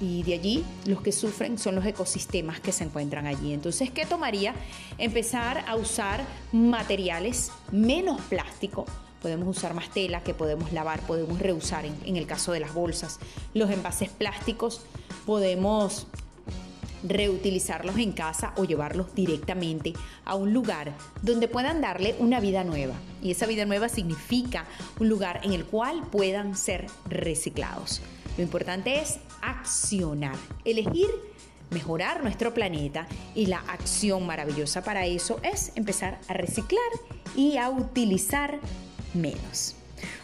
y 0.04 0.22
de 0.24 0.34
allí 0.34 0.66
los 0.86 1.02
que 1.02 1.14
sufren 1.14 1.58
son 1.58 1.76
los 1.76 1.86
ecosistemas 1.86 2.60
que 2.60 2.74
se 2.74 2.84
encuentran 2.84 3.26
allí. 3.26 3.54
Entonces, 3.54 3.90
¿qué 3.90 4.06
tomaría? 4.06 4.54
Empezar 4.98 5.64
a 5.66 5.78
usar 5.78 6.26
materiales 6.52 7.52
menos 7.72 8.20
plástico. 8.24 8.86
Podemos 9.22 9.48
usar 9.48 9.74
más 9.74 9.90
tela 9.92 10.22
que 10.22 10.34
podemos 10.34 10.74
lavar, 10.74 11.00
podemos 11.08 11.40
reusar 11.40 11.86
en, 11.86 11.96
en 12.04 12.18
el 12.18 12.28
caso 12.28 12.52
de 12.52 12.60
las 12.60 12.74
bolsas. 12.74 13.20
Los 13.54 13.72
envases 13.72 14.10
plásticos 14.10 14.82
podemos 15.26 16.08
reutilizarlos 17.06 17.98
en 17.98 18.12
casa 18.12 18.54
o 18.58 18.66
llevarlos 18.66 19.16
directamente 19.16 19.94
a 20.26 20.36
un 20.36 20.54
lugar 20.54 20.94
donde 21.22 21.48
puedan 21.48 21.80
darle 21.80 22.16
una 22.20 22.42
vida 22.42 22.66
nueva. 22.66 22.96
Y 23.22 23.32
esa 23.32 23.46
vida 23.46 23.64
nueva 23.66 23.88
significa 23.88 24.66
un 25.00 25.08
lugar 25.08 25.40
en 25.44 25.54
el 25.54 25.64
cual 25.64 26.04
puedan 26.12 26.58
ser 26.58 26.88
reciclados. 27.10 28.02
Lo 28.38 28.44
importante 28.44 29.00
es 29.00 29.20
accionar, 29.44 30.36
elegir 30.66 31.10
mejorar 31.74 32.24
nuestro 32.24 32.54
planeta 32.54 33.08
y 33.36 33.48
la 33.48 33.58
acción 33.60 34.26
maravillosa 34.26 34.84
para 34.84 35.06
eso 35.06 35.40
es 35.44 35.72
empezar 35.76 36.20
a 36.28 36.34
reciclar 36.34 36.82
y 37.36 37.58
a 37.58 37.70
utilizar 37.70 38.60
menos. 39.14 39.76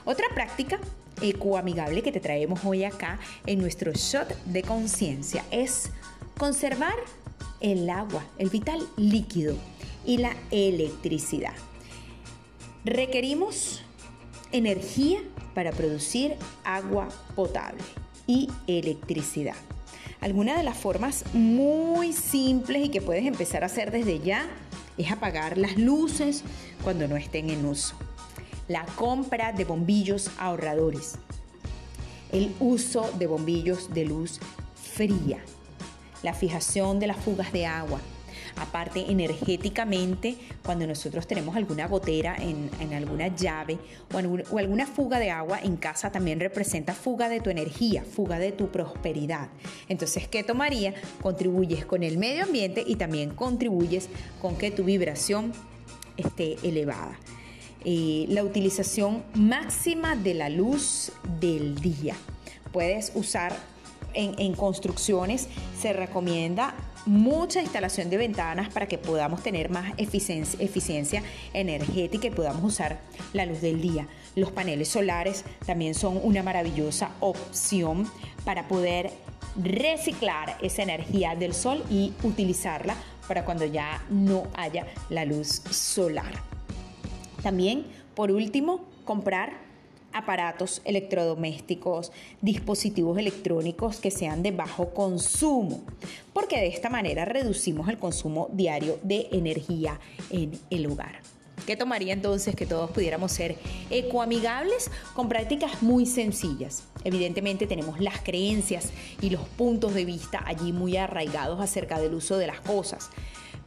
Otra 0.05 0.27
práctica 0.33 0.79
ecoamigable 1.21 2.01
que 2.01 2.11
te 2.11 2.19
traemos 2.19 2.63
hoy 2.63 2.83
acá 2.83 3.19
en 3.45 3.59
nuestro 3.59 3.91
shot 3.91 4.33
de 4.45 4.61
conciencia 4.61 5.43
es 5.51 5.91
Conservar 6.37 6.95
el 7.59 7.89
agua, 7.89 8.23
el 8.37 8.49
vital 8.49 8.79
líquido 8.95 9.55
y 10.05 10.19
la 10.19 10.33
electricidad. 10.51 11.53
Requerimos 12.85 13.81
energía 14.53 15.19
para 15.53 15.73
producir 15.73 16.35
agua 16.63 17.09
potable 17.35 17.83
y 18.29 18.47
electricidad. 18.67 19.55
Algunas 20.21 20.57
de 20.57 20.63
las 20.63 20.77
formas 20.77 21.25
muy 21.33 22.13
simples 22.13 22.85
y 22.85 22.89
que 22.89 23.01
puedes 23.01 23.25
empezar 23.25 23.63
a 23.63 23.65
hacer 23.65 23.89
desde 23.89 24.19
ya 24.19 24.47
es 24.99 25.11
apagar 25.11 25.57
las 25.57 25.77
luces 25.77 26.43
cuando 26.83 27.07
no 27.07 27.17
estén 27.17 27.49
en 27.49 27.65
uso. 27.65 27.95
La 28.67 28.85
compra 28.85 29.51
de 29.51 29.65
bombillos 29.65 30.29
ahorradores. 30.37 31.15
El 32.31 32.53
uso 32.59 33.09
de 33.17 33.25
bombillos 33.25 33.91
de 33.95 34.05
luz 34.05 34.39
fría 34.75 35.41
la 36.21 36.33
fijación 36.33 36.99
de 36.99 37.07
las 37.07 37.17
fugas 37.17 37.51
de 37.51 37.65
agua. 37.65 37.99
Aparte, 38.55 39.05
energéticamente, 39.09 40.35
cuando 40.63 40.85
nosotros 40.87 41.27
tenemos 41.27 41.55
alguna 41.55 41.87
gotera 41.87 42.35
en, 42.37 42.93
alguna 42.93 43.27
llave 43.35 43.77
o, 44.13 44.57
alguna 44.57 44.85
fuga 44.85 45.19
de 45.19 45.31
agua 45.31 45.59
en 45.61 45.77
casa, 45.77 46.11
también 46.11 46.39
representa 46.39 46.93
fuga 46.93 47.29
de 47.29 47.39
tu 47.39 47.49
energía, 47.49 48.03
fuga 48.03 48.39
de 48.39 48.51
tu 48.51 48.69
prosperidad. 48.69 49.49
Entonces, 49.87 50.27
¿qué 50.27 50.43
tomaría? 50.43 50.93
Contribuyes 51.21 51.85
con 51.85 52.03
el 52.03 52.17
medio 52.17 52.43
ambiente 52.43 52.83
y 52.85 52.95
también 52.95 53.31
contribuyes 53.31 54.09
con 54.41 54.57
que 54.57 54.71
tu 54.71 54.83
vibración 54.83 55.53
esté 56.17 56.57
elevada. 56.63 57.17
Eh, 57.85 58.25
la 58.29 58.43
utilización 58.43 59.23
máxima 59.35 60.15
de 60.15 60.33
la 60.33 60.49
luz 60.49 61.13
del 61.39 61.75
día. 61.79 62.15
Puedes 62.73 63.13
usar 63.15 63.55
en, 64.13 64.53
construcciones 64.53 65.47
se 65.79 65.93
recomienda 65.93 66.73
mucha 67.09 67.59
instalación 67.59 68.11
de 68.11 68.17
ventanas 68.17 68.69
para 68.69 68.87
que 68.87 68.99
podamos 68.99 69.41
tener 69.41 69.71
más 69.71 69.93
eficiencia, 69.97 70.63
eficiencia, 70.63 71.23
energética 71.53 72.27
y 72.27 72.29
podamos 72.29 72.63
usar 72.63 72.99
la 73.33 73.47
luz 73.47 73.61
del 73.61 73.81
día. 73.81 74.07
Los 74.35 74.51
paneles 74.51 74.89
solares 74.89 75.43
también 75.65 75.95
son 75.95 76.19
una 76.21 76.43
maravillosa 76.43 77.09
opción 77.19 78.07
para 78.45 78.67
poder 78.67 79.09
reciclar 79.55 80.55
esa 80.61 80.83
energía 80.83 81.35
del 81.35 81.55
sol 81.55 81.83
y 81.89 82.13
utilizarla 82.21 82.95
para 83.27 83.43
cuando 83.43 83.65
ya 83.65 84.03
no 84.11 84.43
haya 84.53 84.85
la 85.09 85.25
luz 85.25 85.63
solar. 85.71 86.31
También, 87.41 87.87
por 88.13 88.29
último, 88.29 88.85
comprar 89.03 89.68
aparatos 90.19 90.81
electrodomésticos, 90.85 92.11
dispositivos 92.41 93.17
electrónicos 93.17 93.99
que 93.99 94.11
sean 94.11 94.43
de 94.43 94.51
bajo 94.51 94.93
consumo, 94.93 95.81
porque 96.33 96.57
de 96.57 96.67
esta 96.67 96.89
manera 96.89 97.25
reducimos 97.25 97.89
el 97.89 97.97
consumo 97.97 98.49
diario 98.53 98.99
de 99.03 99.27
energía 99.31 99.99
en 100.29 100.59
el 100.69 100.85
hogar. 100.87 101.21
¿Qué 101.65 101.75
tomaría 101.75 102.13
entonces 102.13 102.55
que 102.55 102.65
todos 102.65 102.89
pudiéramos 102.91 103.31
ser 103.31 103.55
ecoamigables 103.89 104.89
con 105.13 105.29
prácticas 105.29 105.83
muy 105.83 106.05
sencillas? 106.05 106.83
Evidentemente 107.03 107.67
tenemos 107.67 107.99
las 107.99 108.21
creencias 108.21 108.89
y 109.21 109.29
los 109.29 109.41
puntos 109.41 109.93
de 109.93 110.05
vista 110.05 110.41
allí 110.45 110.73
muy 110.73 110.97
arraigados 110.97 111.59
acerca 111.61 111.99
del 111.99 112.13
uso 112.13 112.37
de 112.37 112.47
las 112.47 112.59
cosas. 112.61 113.09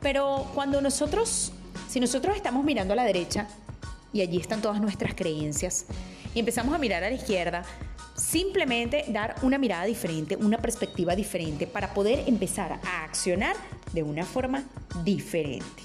Pero 0.01 0.47
cuando 0.55 0.81
nosotros, 0.81 1.53
si 1.89 2.01
nosotros 2.01 2.35
estamos 2.35 2.65
mirando 2.65 2.93
a 2.93 2.97
la 2.97 3.05
derecha, 3.05 3.49
y 4.13 4.21
allí 4.21 4.39
están 4.39 4.61
todas 4.61 4.81
nuestras 4.81 5.15
creencias. 5.15 5.87
Y 6.35 6.41
empezamos 6.41 6.75
a 6.75 6.79
mirar 6.79 7.05
a 7.05 7.11
la 7.11 7.17
izquierda, 7.17 7.63
simplemente 8.15 9.05
dar 9.09 9.37
una 9.43 9.59
mirada 9.59 9.85
diferente, 9.85 10.37
una 10.37 10.59
perspectiva 10.59 11.17
diferente 11.17 11.67
para 11.67 11.95
poder 11.95 12.25
empezar 12.27 12.81
a 12.85 13.05
accionar 13.05 13.57
de 13.93 14.03
una 14.03 14.25
forma 14.25 14.65
diferente. 15.05 15.83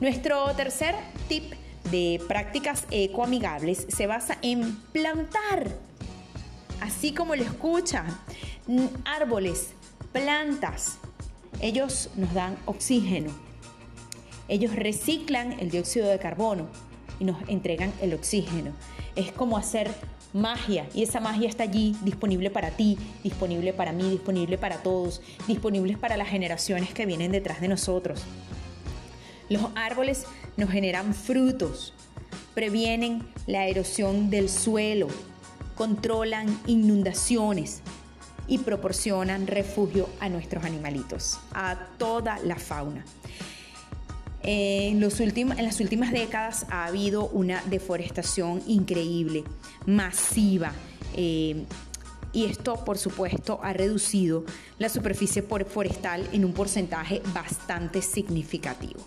Nuestro 0.00 0.54
tercer 0.54 0.94
tip 1.28 1.52
de 1.90 2.20
prácticas 2.28 2.86
ecoamigables 2.90 3.86
se 3.88 4.06
basa 4.06 4.38
en 4.42 4.76
plantar, 4.92 5.68
así 6.80 7.12
como 7.12 7.34
lo 7.34 7.42
escuchan, 7.42 8.06
árboles, 9.04 9.70
plantas. 10.12 10.98
Ellos 11.60 12.10
nos 12.16 12.32
dan 12.32 12.56
oxígeno. 12.64 13.30
Ellos 14.48 14.74
reciclan 14.74 15.52
el 15.60 15.70
dióxido 15.70 16.08
de 16.08 16.18
carbono 16.18 16.66
y 17.20 17.24
nos 17.24 17.36
entregan 17.48 17.92
el 18.00 18.14
oxígeno. 18.14 18.72
Es 19.14 19.30
como 19.30 19.56
hacer 19.56 19.92
magia 20.32 20.88
y 20.94 21.02
esa 21.02 21.20
magia 21.20 21.48
está 21.48 21.64
allí 21.64 21.96
disponible 22.02 22.50
para 22.50 22.70
ti, 22.70 22.98
disponible 23.22 23.72
para 23.72 23.92
mí, 23.92 24.10
disponible 24.10 24.58
para 24.58 24.78
todos, 24.78 25.22
disponible 25.46 25.96
para 25.96 26.16
las 26.16 26.28
generaciones 26.28 26.92
que 26.92 27.06
vienen 27.06 27.30
detrás 27.30 27.60
de 27.60 27.68
nosotros. 27.68 28.24
Los 29.48 29.62
árboles 29.74 30.24
nos 30.56 30.70
generan 30.70 31.14
frutos, 31.14 31.92
previenen 32.54 33.26
la 33.46 33.66
erosión 33.66 34.30
del 34.30 34.48
suelo, 34.48 35.08
controlan 35.74 36.58
inundaciones 36.66 37.82
y 38.46 38.58
proporcionan 38.58 39.46
refugio 39.46 40.08
a 40.20 40.28
nuestros 40.28 40.64
animalitos, 40.64 41.38
a 41.52 41.86
toda 41.98 42.38
la 42.44 42.56
fauna. 42.56 43.04
En, 44.42 45.00
las 45.00 45.20
últimas 45.80 46.12
décadas 46.12 46.66
ha 46.70 46.86
habido 46.86 47.28
una 47.28 47.62
deforestación 47.66 48.62
increíble, 48.66 49.44
masiva. 49.86 50.72
Eh, 51.14 51.64
y 52.32 52.44
esto, 52.44 52.84
por 52.84 52.96
supuesto, 52.96 53.58
ha 53.62 53.72
reducido 53.72 54.44
la 54.78 54.88
superficie 54.88 55.42
forestal 55.42 56.28
en 56.32 56.44
un 56.44 56.52
porcentaje 56.52 57.22
bastante 57.34 58.02
significativo. 58.02 59.00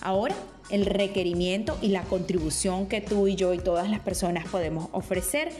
Ahora, 0.00 0.34
el 0.70 0.86
requerimiento 0.86 1.78
y 1.80 1.88
la 1.88 2.02
contribución 2.02 2.86
que 2.86 3.00
tú 3.00 3.26
y 3.26 3.36
yo 3.36 3.54
y 3.54 3.58
todas 3.58 3.88
las 3.90 4.00
personas 4.00 4.46
podemos 4.48 4.88
ofrecer 4.92 5.50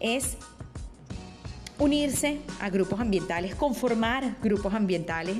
es 0.00 0.36
unirse 1.78 2.40
a 2.60 2.70
grupos 2.70 3.00
ambientales, 3.00 3.54
conformar 3.54 4.36
grupos 4.42 4.74
ambientales 4.74 5.36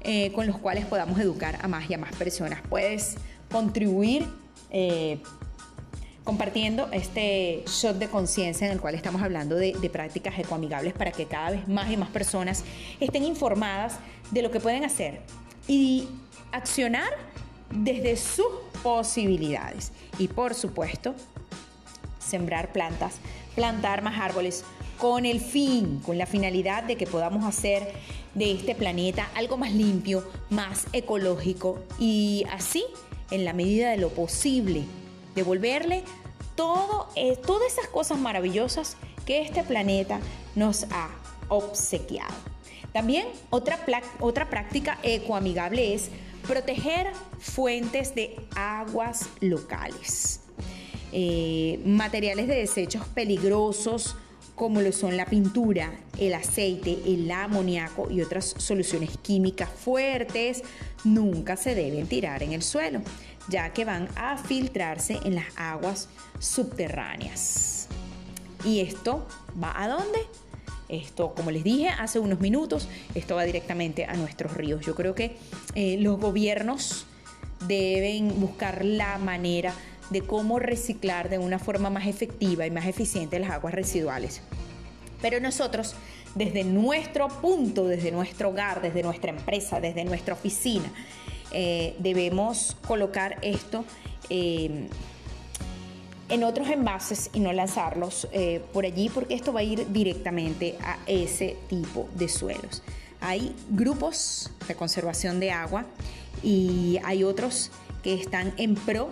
eh, 0.00 0.32
con 0.32 0.46
los 0.46 0.58
cuales 0.58 0.84
podamos 0.86 1.18
educar 1.20 1.58
a 1.62 1.68
más 1.68 1.88
y 1.88 1.94
a 1.94 1.98
más 1.98 2.14
personas. 2.16 2.60
Puedes 2.68 3.16
contribuir 3.50 4.26
eh, 4.70 5.20
compartiendo 6.24 6.88
este 6.90 7.62
shot 7.66 7.98
de 7.98 8.08
conciencia 8.08 8.66
en 8.66 8.72
el 8.72 8.80
cual 8.80 8.96
estamos 8.96 9.22
hablando 9.22 9.54
de, 9.54 9.74
de 9.80 9.90
prácticas 9.90 10.36
ecoamigables 10.38 10.92
para 10.92 11.12
que 11.12 11.26
cada 11.26 11.50
vez 11.50 11.68
más 11.68 11.90
y 11.90 11.96
más 11.96 12.08
personas 12.08 12.64
estén 12.98 13.24
informadas 13.24 13.98
de 14.32 14.42
lo 14.42 14.50
que 14.50 14.58
pueden 14.58 14.84
hacer 14.84 15.20
y 15.68 16.08
accionar 16.50 17.08
desde 17.70 18.16
sus 18.16 18.46
posibilidades. 18.82 19.92
Y 20.18 20.28
por 20.28 20.54
supuesto, 20.54 21.14
sembrar 22.18 22.72
plantas, 22.72 23.16
plantar 23.54 24.02
más 24.02 24.18
árboles, 24.18 24.64
con 24.98 25.26
el 25.26 25.40
fin, 25.40 26.00
con 26.04 26.18
la 26.18 26.26
finalidad 26.26 26.84
de 26.84 26.96
que 26.96 27.06
podamos 27.06 27.44
hacer 27.44 27.92
de 28.34 28.52
este 28.52 28.74
planeta 28.74 29.28
algo 29.34 29.56
más 29.56 29.72
limpio, 29.72 30.24
más 30.50 30.86
ecológico 30.92 31.78
y 31.98 32.44
así, 32.52 32.84
en 33.30 33.44
la 33.44 33.52
medida 33.52 33.90
de 33.90 33.96
lo 33.96 34.10
posible, 34.10 34.84
devolverle 35.34 36.02
todo, 36.54 37.08
eh, 37.16 37.36
todas 37.36 37.72
esas 37.72 37.88
cosas 37.88 38.18
maravillosas 38.18 38.96
que 39.24 39.42
este 39.42 39.62
planeta 39.62 40.20
nos 40.54 40.84
ha 40.84 41.10
obsequiado. 41.48 42.34
También 42.92 43.26
otra, 43.50 43.78
otra 44.20 44.48
práctica 44.48 44.98
ecoamigable 45.02 45.94
es 45.94 46.10
proteger 46.46 47.08
fuentes 47.38 48.14
de 48.14 48.36
aguas 48.54 49.28
locales. 49.40 50.40
Eh, 51.12 51.80
materiales 51.84 52.48
de 52.48 52.56
desechos 52.56 53.06
peligrosos 53.08 54.16
como 54.56 54.80
lo 54.80 54.90
son 54.90 55.18
la 55.18 55.26
pintura, 55.26 55.92
el 56.18 56.34
aceite, 56.34 56.98
el 57.06 57.30
amoníaco 57.30 58.10
y 58.10 58.22
otras 58.22 58.54
soluciones 58.56 59.10
químicas 59.18 59.68
fuertes, 59.68 60.62
nunca 61.04 61.56
se 61.56 61.74
deben 61.74 62.06
tirar 62.06 62.42
en 62.42 62.52
el 62.52 62.62
suelo, 62.62 63.02
ya 63.48 63.72
que 63.74 63.84
van 63.84 64.08
a 64.16 64.38
filtrarse 64.38 65.20
en 65.24 65.34
las 65.34 65.46
aguas 65.56 66.08
subterráneas. 66.38 67.88
¿Y 68.64 68.80
esto 68.80 69.28
va 69.62 69.80
a 69.80 69.88
dónde? 69.88 70.20
Esto, 70.88 71.34
como 71.34 71.50
les 71.50 71.62
dije 71.62 71.88
hace 71.88 72.18
unos 72.18 72.40
minutos, 72.40 72.88
esto 73.14 73.34
va 73.36 73.44
directamente 73.44 74.06
a 74.06 74.14
nuestros 74.14 74.54
ríos. 74.54 74.84
Yo 74.86 74.94
creo 74.94 75.14
que 75.14 75.36
eh, 75.74 75.98
los 76.00 76.18
gobiernos 76.18 77.04
deben 77.68 78.40
buscar 78.40 78.84
la 78.84 79.18
manera 79.18 79.70
de 79.70 79.76
cómo 80.26 80.58
reciclar 80.58 81.28
de 81.28 81.38
una 81.38 81.58
forma 81.58 81.90
más 81.90 82.06
efectiva 82.06 82.66
y 82.66 82.70
más 82.70 82.86
eficiente 82.86 83.38
las 83.38 83.50
aguas 83.50 83.74
residuales. 83.74 84.40
Pero 85.20 85.40
nosotros, 85.40 85.94
desde 86.34 86.64
nuestro 86.64 87.28
punto, 87.28 87.86
desde 87.86 88.12
nuestro 88.12 88.50
hogar, 88.50 88.82
desde 88.82 89.02
nuestra 89.02 89.30
empresa, 89.30 89.80
desde 89.80 90.04
nuestra 90.04 90.34
oficina, 90.34 90.90
eh, 91.52 91.94
debemos 91.98 92.76
colocar 92.86 93.38
esto 93.42 93.84
eh, 94.28 94.88
en 96.28 96.44
otros 96.44 96.68
envases 96.68 97.30
y 97.32 97.40
no 97.40 97.52
lanzarlos 97.52 98.28
eh, 98.32 98.60
por 98.72 98.84
allí 98.84 99.08
porque 99.08 99.34
esto 99.34 99.52
va 99.52 99.60
a 99.60 99.62
ir 99.62 99.92
directamente 99.92 100.76
a 100.82 100.98
ese 101.06 101.56
tipo 101.68 102.08
de 102.14 102.28
suelos. 102.28 102.82
Hay 103.20 103.54
grupos 103.70 104.50
de 104.68 104.74
conservación 104.74 105.40
de 105.40 105.52
agua 105.52 105.86
y 106.42 106.98
hay 107.04 107.24
otros 107.24 107.70
que 108.02 108.14
están 108.14 108.52
en 108.56 108.74
pro 108.74 109.08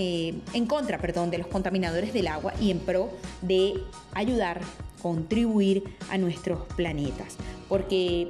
eh, 0.00 0.32
en 0.52 0.66
contra, 0.66 0.98
perdón, 0.98 1.28
de 1.32 1.38
los 1.38 1.48
contaminadores 1.48 2.12
del 2.12 2.28
agua 2.28 2.54
y 2.60 2.70
en 2.70 2.78
pro 2.78 3.10
de 3.42 3.74
ayudar, 4.14 4.60
contribuir 5.02 5.82
a 6.08 6.16
nuestros 6.18 6.60
planetas. 6.76 7.36
Porque 7.68 8.28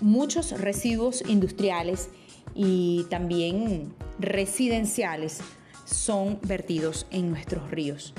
muchos 0.00 0.50
residuos 0.60 1.22
industriales 1.28 2.08
y 2.56 3.06
también 3.08 3.94
residenciales 4.18 5.38
son 5.84 6.40
vertidos 6.42 7.06
en 7.12 7.30
nuestros 7.30 7.70
ríos. 7.70 8.12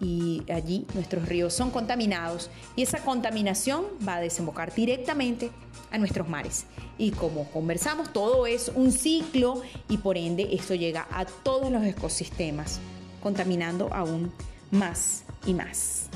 Y 0.00 0.42
allí 0.50 0.86
nuestros 0.94 1.28
ríos 1.28 1.52
son 1.52 1.70
contaminados 1.70 2.50
y 2.74 2.82
esa 2.82 3.00
contaminación 3.00 3.84
va 4.06 4.16
a 4.16 4.20
desembocar 4.20 4.74
directamente 4.74 5.50
a 5.90 5.98
nuestros 5.98 6.28
mares. 6.28 6.64
Y 6.96 7.10
como 7.10 7.50
conversamos, 7.50 8.12
todo 8.12 8.46
es 8.46 8.70
un 8.74 8.92
ciclo 8.92 9.60
y 9.88 9.98
por 9.98 10.16
ende 10.16 10.48
esto 10.52 10.74
llega 10.74 11.06
a 11.10 11.26
todos 11.26 11.70
los 11.70 11.84
ecosistemas, 11.84 12.80
contaminando 13.22 13.92
aún 13.92 14.32
más 14.70 15.24
y 15.46 15.52
más. 15.52 16.08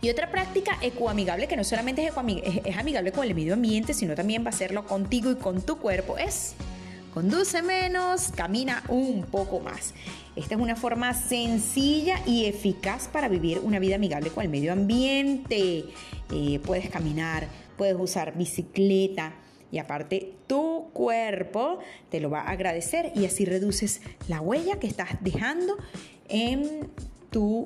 Y 0.00 0.10
otra 0.10 0.30
práctica 0.30 0.78
ecoamigable 0.82 1.48
que 1.48 1.56
no 1.56 1.64
solamente 1.64 2.06
es, 2.06 2.12
es 2.64 2.76
amigable 2.76 3.12
con 3.12 3.26
el 3.26 3.34
medio 3.34 3.54
ambiente, 3.54 3.94
sino 3.94 4.14
también 4.14 4.42
va 4.42 4.48
a 4.48 4.50
hacerlo 4.50 4.86
contigo 4.86 5.30
y 5.30 5.36
con 5.36 5.62
tu 5.62 5.78
cuerpo 5.78 6.18
es 6.18 6.54
Conduce 7.16 7.62
menos, 7.62 8.30
camina 8.36 8.82
un 8.88 9.22
poco 9.22 9.58
más. 9.58 9.94
Esta 10.36 10.54
es 10.54 10.60
una 10.60 10.76
forma 10.76 11.14
sencilla 11.14 12.20
y 12.26 12.44
eficaz 12.44 13.08
para 13.08 13.28
vivir 13.28 13.60
una 13.60 13.78
vida 13.78 13.94
amigable 13.94 14.28
con 14.28 14.44
el 14.44 14.50
medio 14.50 14.70
ambiente. 14.70 15.86
Eh, 16.30 16.60
puedes 16.62 16.90
caminar, 16.90 17.48
puedes 17.78 17.96
usar 17.98 18.36
bicicleta 18.36 19.32
y 19.72 19.78
aparte 19.78 20.34
tu 20.46 20.90
cuerpo 20.92 21.78
te 22.10 22.20
lo 22.20 22.28
va 22.28 22.40
a 22.40 22.50
agradecer 22.50 23.12
y 23.14 23.24
así 23.24 23.46
reduces 23.46 24.02
la 24.28 24.42
huella 24.42 24.78
que 24.78 24.86
estás 24.86 25.08
dejando 25.22 25.78
en 26.28 26.90
tu 27.30 27.64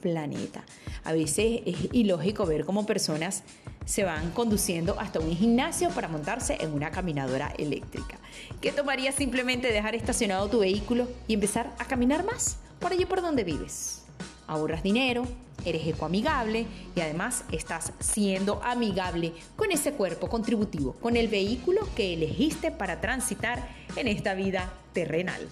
planeta. 0.00 0.64
A 1.04 1.12
veces 1.12 1.62
es 1.66 1.76
ilógico 1.92 2.46
ver 2.46 2.64
cómo 2.64 2.86
personas 2.86 3.42
se 3.84 4.04
van 4.04 4.30
conduciendo 4.30 4.98
hasta 4.98 5.20
un 5.20 5.34
gimnasio 5.34 5.90
para 5.90 6.08
montarse 6.08 6.58
en 6.60 6.72
una 6.72 6.90
caminadora 6.90 7.52
eléctrica. 7.58 8.18
¿Qué 8.60 8.72
tomaría 8.72 9.12
simplemente 9.12 9.72
dejar 9.72 9.94
estacionado 9.94 10.48
tu 10.48 10.60
vehículo 10.60 11.08
y 11.26 11.34
empezar 11.34 11.74
a 11.78 11.84
caminar 11.84 12.24
más 12.24 12.58
por 12.78 12.92
allí 12.92 13.04
por 13.04 13.20
donde 13.22 13.44
vives? 13.44 14.04
Ahorras 14.46 14.82
dinero, 14.82 15.26
eres 15.64 15.86
ecoamigable 15.86 16.66
y 16.94 17.00
además 17.00 17.44
estás 17.52 17.92
siendo 18.00 18.62
amigable 18.62 19.32
con 19.56 19.70
ese 19.70 19.92
cuerpo 19.92 20.28
contributivo, 20.28 20.94
con 20.94 21.16
el 21.16 21.28
vehículo 21.28 21.88
que 21.94 22.14
elegiste 22.14 22.70
para 22.70 23.00
transitar 23.00 23.68
en 23.96 24.08
esta 24.08 24.34
vida 24.34 24.72
terrenal. 24.92 25.48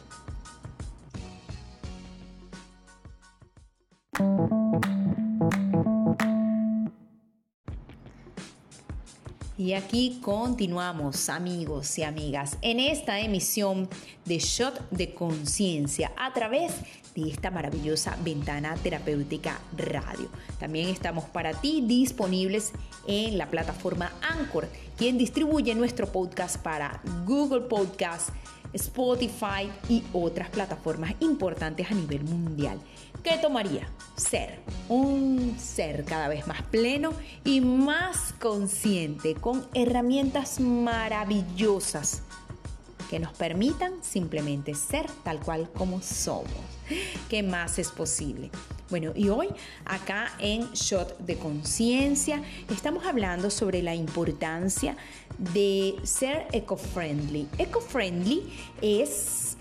Y 9.68 9.74
aquí 9.74 10.18
continuamos, 10.22 11.28
amigos 11.28 11.98
y 11.98 12.02
amigas, 12.02 12.56
en 12.62 12.80
esta 12.80 13.20
emisión 13.20 13.86
de 14.24 14.38
Shot 14.38 14.88
de 14.88 15.12
Conciencia 15.12 16.10
a 16.16 16.32
través 16.32 16.72
de 17.14 17.28
esta 17.28 17.50
maravillosa 17.50 18.16
ventana 18.24 18.76
terapéutica 18.76 19.60
radio. 19.76 20.30
También 20.58 20.88
estamos 20.88 21.24
para 21.24 21.52
ti 21.52 21.84
disponibles 21.86 22.72
en 23.06 23.36
la 23.36 23.50
plataforma 23.50 24.10
Anchor, 24.22 24.70
quien 24.96 25.18
distribuye 25.18 25.74
nuestro 25.74 26.10
podcast 26.10 26.56
para 26.62 27.02
Google 27.26 27.68
Podcast, 27.68 28.30
Spotify 28.72 29.70
y 29.88 30.02
otras 30.12 30.50
plataformas 30.50 31.14
importantes 31.20 31.90
a 31.90 31.94
nivel 31.94 32.24
mundial. 32.24 32.78
¿Qué 33.22 33.38
tomaría? 33.38 33.88
Ser 34.16 34.60
un 34.88 35.56
ser 35.58 36.04
cada 36.04 36.28
vez 36.28 36.46
más 36.46 36.62
pleno 36.62 37.12
y 37.44 37.60
más 37.60 38.34
consciente, 38.38 39.34
con 39.34 39.66
herramientas 39.74 40.60
maravillosas 40.60 42.22
que 43.08 43.18
nos 43.18 43.32
permitan 43.32 44.02
simplemente 44.02 44.74
ser 44.74 45.06
tal 45.24 45.40
cual 45.40 45.70
como 45.72 46.00
somos. 46.02 46.46
¿Qué 47.28 47.42
más 47.42 47.78
es 47.78 47.90
posible? 47.90 48.50
Bueno, 48.90 49.12
y 49.14 49.28
hoy 49.28 49.48
acá 49.84 50.32
en 50.38 50.70
Shot 50.72 51.18
de 51.18 51.36
Conciencia 51.36 52.42
estamos 52.70 53.04
hablando 53.06 53.50
sobre 53.50 53.82
la 53.82 53.94
importancia 53.94 54.96
de 55.38 55.96
ser 56.04 56.46
eco-friendly. 56.52 57.48
Eco-friendly 57.58 58.50
es 58.80 59.56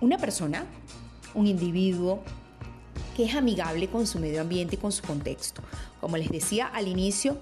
una 0.00 0.18
persona, 0.18 0.66
un 1.34 1.46
individuo 1.46 2.22
que 3.16 3.24
es 3.24 3.34
amigable 3.34 3.88
con 3.88 4.06
su 4.06 4.18
medio 4.18 4.42
ambiente 4.42 4.76
y 4.76 4.78
con 4.78 4.92
su 4.92 5.02
contexto. 5.02 5.62
Como 6.00 6.18
les 6.18 6.28
decía 6.28 6.66
al 6.66 6.86
inicio 6.86 7.38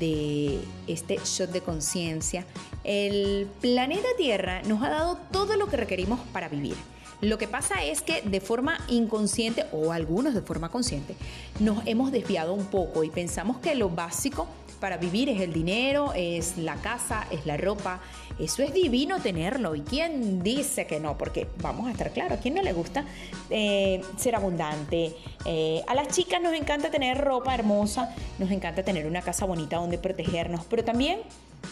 de 0.00 0.58
este 0.88 1.18
shot 1.24 1.50
de 1.50 1.60
conciencia, 1.60 2.44
el 2.84 3.48
planeta 3.60 4.08
Tierra 4.16 4.62
nos 4.62 4.82
ha 4.82 4.90
dado 4.90 5.18
todo 5.30 5.56
lo 5.56 5.66
que 5.66 5.76
requerimos 5.76 6.20
para 6.32 6.48
vivir. 6.48 6.76
Lo 7.20 7.38
que 7.38 7.48
pasa 7.48 7.82
es 7.82 8.02
que 8.02 8.22
de 8.22 8.40
forma 8.40 8.78
inconsciente, 8.88 9.64
o 9.72 9.92
algunos 9.92 10.34
de 10.34 10.42
forma 10.42 10.68
consciente, 10.68 11.16
nos 11.58 11.86
hemos 11.86 12.12
desviado 12.12 12.52
un 12.52 12.66
poco 12.66 13.02
y 13.02 13.10
pensamos 13.10 13.58
que 13.58 13.74
lo 13.74 13.88
básico 13.88 14.46
para 14.78 14.98
vivir 14.98 15.30
es 15.30 15.40
el 15.40 15.52
dinero, 15.52 16.12
es 16.14 16.58
la 16.58 16.74
casa, 16.76 17.26
es 17.30 17.46
la 17.46 17.56
ropa. 17.56 18.00
Eso 18.38 18.62
es 18.62 18.74
divino 18.74 19.18
tenerlo. 19.20 19.74
¿Y 19.74 19.80
quién 19.80 20.42
dice 20.42 20.86
que 20.86 21.00
no? 21.00 21.16
Porque 21.16 21.46
vamos 21.62 21.88
a 21.88 21.92
estar 21.92 22.12
claros, 22.12 22.38
¿a 22.38 22.42
quién 22.42 22.54
no 22.54 22.60
le 22.60 22.74
gusta 22.74 23.06
eh, 23.48 24.02
ser 24.18 24.34
abundante? 24.34 25.14
Eh, 25.46 25.82
a 25.86 25.94
las 25.94 26.08
chicas 26.08 26.42
nos 26.42 26.52
encanta 26.52 26.90
tener 26.90 27.16
ropa 27.16 27.54
hermosa, 27.54 28.14
nos 28.38 28.50
encanta 28.50 28.82
tener 28.82 29.06
una 29.06 29.22
casa 29.22 29.46
bonita 29.46 29.76
donde 29.76 29.96
protegernos, 29.96 30.66
pero 30.68 30.84
también 30.84 31.20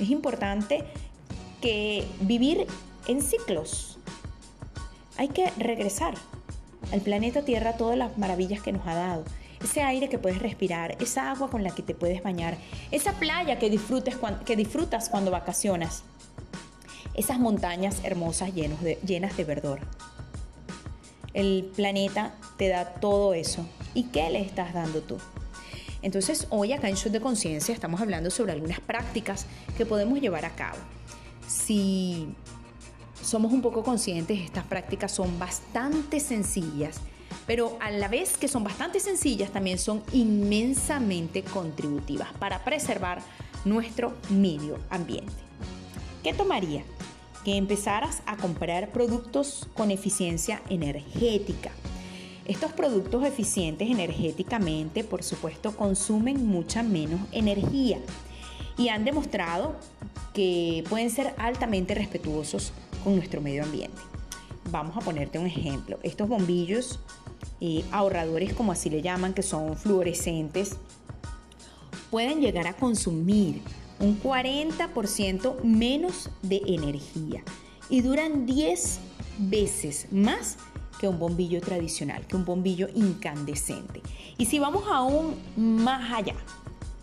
es 0.00 0.10
importante 0.10 0.84
que 1.60 2.06
vivir 2.20 2.66
en 3.06 3.22
ciclos. 3.22 3.98
Hay 5.16 5.28
que 5.28 5.50
regresar 5.58 6.14
al 6.92 7.00
planeta 7.00 7.44
Tierra 7.44 7.76
todas 7.76 7.96
las 7.96 8.18
maravillas 8.18 8.62
que 8.62 8.72
nos 8.72 8.86
ha 8.86 8.94
dado 8.94 9.24
ese 9.62 9.82
aire 9.82 10.08
que 10.08 10.18
puedes 10.18 10.38
respirar, 10.38 10.96
esa 11.00 11.30
agua 11.30 11.48
con 11.50 11.62
la 11.62 11.70
que 11.70 11.82
te 11.82 11.94
puedes 11.94 12.22
bañar, 12.22 12.56
esa 12.90 13.12
playa 13.12 13.58
que, 13.58 13.70
disfrutas 13.70 15.08
cuando 15.08 15.30
vacacionas, 15.30 16.02
esas 17.14 17.38
montañas 17.38 18.00
hermosas 18.04 18.52
llenas 18.54 19.36
de 19.36 19.44
verdor. 19.44 19.80
El 21.34 21.70
planeta 21.74 22.34
te 22.58 22.68
da 22.68 22.94
todo 22.94 23.32
eso. 23.32 23.64
¿Y 23.94 24.04
qué 24.04 24.28
le 24.30 24.42
estás 24.42 24.74
dando 24.74 25.00
tú? 25.00 25.16
Entonces, 26.02 26.46
hoy 26.50 26.72
acá 26.72 26.88
en 26.88 26.96
Show 26.96 27.10
de 27.10 27.20
Conciencia 27.20 27.72
estamos 27.72 28.00
hablando 28.00 28.30
sobre 28.30 28.52
algunas 28.52 28.80
prácticas 28.80 29.46
que 29.76 29.86
podemos 29.86 30.20
llevar 30.20 30.44
a 30.44 30.50
cabo. 30.50 30.78
Si 31.46 32.28
somos 33.22 33.52
un 33.52 33.62
poco 33.62 33.82
conscientes, 33.82 34.40
estas 34.40 34.64
prácticas 34.64 35.12
son 35.12 35.38
bastante 35.38 36.20
sencillas 36.20 37.00
pero 37.46 37.76
a 37.80 37.90
la 37.90 38.08
vez 38.08 38.36
que 38.36 38.48
son 38.48 38.64
bastante 38.64 39.00
sencillas, 39.00 39.50
también 39.50 39.78
son 39.78 40.02
inmensamente 40.12 41.42
contributivas 41.42 42.32
para 42.38 42.64
preservar 42.64 43.20
nuestro 43.64 44.14
medio 44.30 44.78
ambiente. 44.90 45.32
¿Qué 46.22 46.32
tomaría? 46.32 46.84
Que 47.44 47.56
empezaras 47.56 48.22
a 48.26 48.36
comprar 48.36 48.90
productos 48.90 49.68
con 49.74 49.90
eficiencia 49.90 50.62
energética. 50.68 51.72
Estos 52.46 52.72
productos 52.72 53.24
eficientes 53.24 53.88
energéticamente, 53.88 55.04
por 55.04 55.22
supuesto, 55.22 55.76
consumen 55.76 56.46
mucha 56.46 56.82
menos 56.82 57.20
energía 57.30 57.98
y 58.76 58.88
han 58.88 59.04
demostrado 59.04 59.76
que 60.34 60.82
pueden 60.88 61.10
ser 61.10 61.34
altamente 61.38 61.94
respetuosos 61.94 62.72
con 63.04 63.14
nuestro 63.16 63.40
medio 63.40 63.62
ambiente. 63.62 64.00
Vamos 64.70 64.96
a 64.96 65.00
ponerte 65.00 65.38
un 65.38 65.46
ejemplo. 65.46 65.98
Estos 66.02 66.28
bombillos 66.28 66.98
eh, 67.60 67.84
ahorradores, 67.92 68.54
como 68.54 68.72
así 68.72 68.90
le 68.90 69.02
llaman, 69.02 69.34
que 69.34 69.42
son 69.42 69.76
fluorescentes, 69.76 70.76
pueden 72.10 72.40
llegar 72.40 72.66
a 72.66 72.74
consumir 72.74 73.60
un 74.00 74.20
40% 74.20 75.62
menos 75.62 76.28
de 76.42 76.60
energía 76.66 77.44
y 77.88 78.00
duran 78.00 78.46
10 78.46 78.98
veces 79.38 80.08
más 80.10 80.56
que 81.02 81.08
un 81.08 81.18
bombillo 81.18 81.60
tradicional, 81.60 82.24
que 82.28 82.36
un 82.36 82.44
bombillo 82.44 82.88
incandescente. 82.94 84.00
Y 84.38 84.46
si 84.46 84.60
vamos 84.60 84.84
aún 84.88 85.34
más 85.56 86.12
allá, 86.12 86.36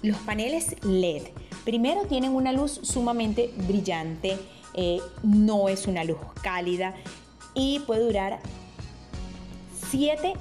los 0.01 0.17
paneles 0.19 0.77
LED, 0.83 1.23
primero 1.65 2.03
tienen 2.03 2.33
una 2.33 2.53
luz 2.53 2.79
sumamente 2.81 3.53
brillante, 3.67 4.37
eh, 4.73 5.01
no 5.21 5.67
es 5.67 5.85
una 5.85 6.05
luz 6.05 6.17
cálida 6.41 6.95
y 7.53 7.79
puede 7.79 8.05
durar 8.05 8.39
7, 9.91 10.33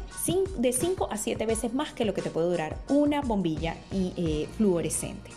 de 0.59 0.73
5 0.73 1.09
a 1.11 1.16
7 1.16 1.44
veces 1.44 1.75
más 1.75 1.92
que 1.92 2.05
lo 2.05 2.14
que 2.14 2.23
te 2.23 2.31
puede 2.31 2.47
durar 2.47 2.79
una 2.88 3.23
bombilla 3.23 3.77
y, 3.90 4.12
eh, 4.16 4.49
fluorescente. 4.57 5.33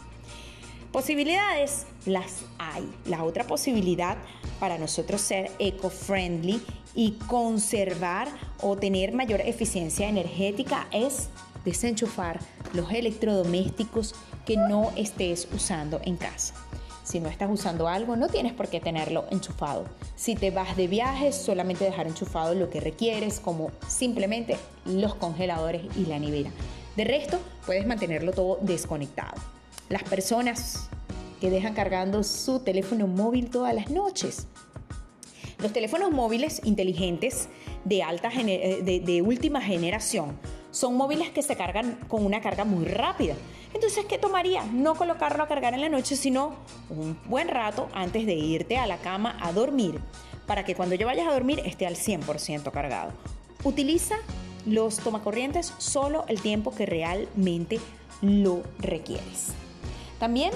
Posibilidades 0.92 1.88
las 2.06 2.44
hay. 2.60 2.88
La 3.06 3.24
otra 3.24 3.48
posibilidad 3.48 4.16
para 4.60 4.78
nosotros 4.78 5.22
ser 5.22 5.50
eco-friendly 5.58 6.62
y 6.96 7.12
conservar 7.28 8.28
o 8.62 8.76
tener 8.78 9.14
mayor 9.14 9.42
eficiencia 9.42 10.10
energética 10.10 10.88
es 10.92 11.30
desenchufar 11.66 12.40
los 12.74 12.92
electrodomésticos 12.92 14.16
que 14.46 14.58
no 14.58 14.92
estés 14.96 15.48
usando 15.54 16.02
en 16.04 16.18
casa. 16.18 16.54
Si 17.04 17.20
no 17.20 17.30
estás 17.30 17.50
usando 17.52 17.88
algo, 17.88 18.16
no 18.16 18.30
tienes 18.30 18.54
por 18.54 18.70
qué 18.70 18.80
tenerlo 18.80 19.26
enchufado. 19.32 19.86
Si 20.16 20.36
te 20.36 20.52
vas 20.52 20.78
de 20.78 20.88
viaje, 20.88 21.32
solamente 21.32 21.84
dejar 21.84 22.08
enchufado 22.08 22.54
lo 22.54 22.70
que 22.70 22.80
requieres, 22.80 23.40
como 23.40 23.72
simplemente 23.88 24.58
los 24.86 25.16
congeladores 25.16 25.84
y 25.98 26.06
la 26.06 26.20
nevera. 26.20 26.52
De 26.96 27.04
resto, 27.04 27.40
puedes 27.66 27.88
mantenerlo 27.88 28.32
todo 28.32 28.60
desconectado. 28.62 29.42
Las 29.90 30.04
personas 30.04 30.90
que 31.42 31.50
dejan 31.50 31.74
cargando 31.74 32.24
su 32.24 32.60
teléfono 32.60 33.08
móvil 33.08 33.50
todas 33.50 33.74
las 33.74 33.90
noches. 33.90 34.48
Los 35.62 35.74
teléfonos 35.74 36.12
móviles 36.12 36.62
inteligentes 36.64 37.48
de, 37.86 38.04
alta, 38.04 38.30
eh, 38.36 39.02
de 39.04 39.22
última 39.22 39.62
generación 39.62 40.38
son 40.72 40.96
móviles 40.96 41.30
que 41.30 41.44
se 41.44 41.56
cargan 41.56 42.00
con 42.08 42.26
una 42.26 42.42
carga 42.42 42.66
muy 42.66 42.86
rápida. 42.86 43.36
Entonces, 43.74 44.06
¿qué 44.06 44.18
tomaría? 44.18 44.64
No 44.66 44.96
colocarlo 44.96 45.44
a 45.44 45.48
cargar 45.48 45.74
en 45.74 45.82
la 45.82 45.90
noche, 45.90 46.16
sino 46.16 46.56
un 46.90 47.18
buen 47.26 47.48
rato 47.48 47.90
antes 47.94 48.26
de 48.26 48.34
irte 48.34 48.78
a 48.78 48.88
la 48.88 48.98
cama 48.98 49.38
a 49.42 49.52
dormir, 49.54 50.00
para 50.48 50.66
que 50.66 50.76
cuando 50.76 50.96
ya 50.96 51.06
vayas 51.06 51.28
a 51.28 51.34
dormir 51.34 51.62
esté 51.66 51.86
al 51.86 51.96
100% 51.96 52.72
cargado. 52.72 53.12
Utiliza 53.64 54.16
los 54.66 54.98
tomacorrientes 54.98 55.74
solo 55.78 56.26
el 56.28 56.42
tiempo 56.42 56.74
que 56.74 56.86
realmente 56.86 57.80
lo 58.22 58.64
requieres. 58.80 59.54
También 60.20 60.52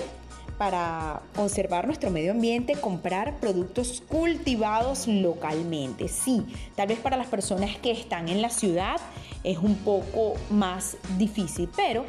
para 0.58 1.22
conservar 1.36 1.86
nuestro 1.86 2.12
medio 2.12 2.32
ambiente, 2.32 2.76
comprar 2.76 3.38
productos 3.40 4.02
cultivados 4.08 5.08
localmente. 5.08 6.08
Sí, 6.08 6.46
tal 6.76 6.88
vez 6.88 7.00
para 7.00 7.18
las 7.18 7.28
personas 7.28 7.78
que 7.78 7.92
están 7.92 8.30
en 8.30 8.42
la 8.42 8.50
ciudad 8.50 8.98
es 9.44 9.58
un 9.58 9.76
poco 9.76 10.36
más 10.50 10.98
difícil, 11.18 11.70
pero 11.76 12.06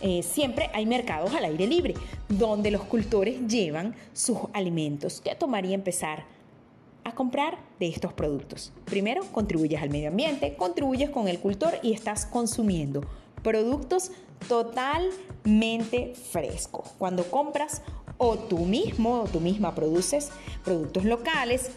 eh, 0.00 0.22
siempre 0.22 0.70
hay 0.72 0.86
mercados 0.86 1.34
al 1.34 1.44
aire 1.44 1.66
libre 1.66 1.94
donde 2.28 2.70
los 2.70 2.82
cultores 2.82 3.46
llevan 3.46 3.94
sus 4.12 4.38
alimentos. 4.52 5.20
¿Qué 5.20 5.34
tomaría 5.34 5.74
empezar? 5.74 6.24
a 7.02 7.14
comprar 7.14 7.58
de 7.78 7.88
estos 7.88 8.12
productos. 8.12 8.72
Primero, 8.84 9.24
contribuyes 9.32 9.82
al 9.82 9.90
medio 9.90 10.08
ambiente, 10.08 10.54
contribuyes 10.54 11.10
con 11.10 11.28
el 11.28 11.38
cultor 11.38 11.78
y 11.82 11.92
estás 11.92 12.26
consumiendo 12.26 13.02
productos 13.42 14.12
totalmente 14.48 16.14
frescos. 16.30 16.88
Cuando 16.98 17.24
compras 17.24 17.82
o 18.18 18.38
tú 18.38 18.58
mismo 18.58 19.22
o 19.22 19.24
tú 19.24 19.40
misma 19.40 19.74
produces 19.74 20.30
productos 20.64 21.04
locales, 21.04 21.70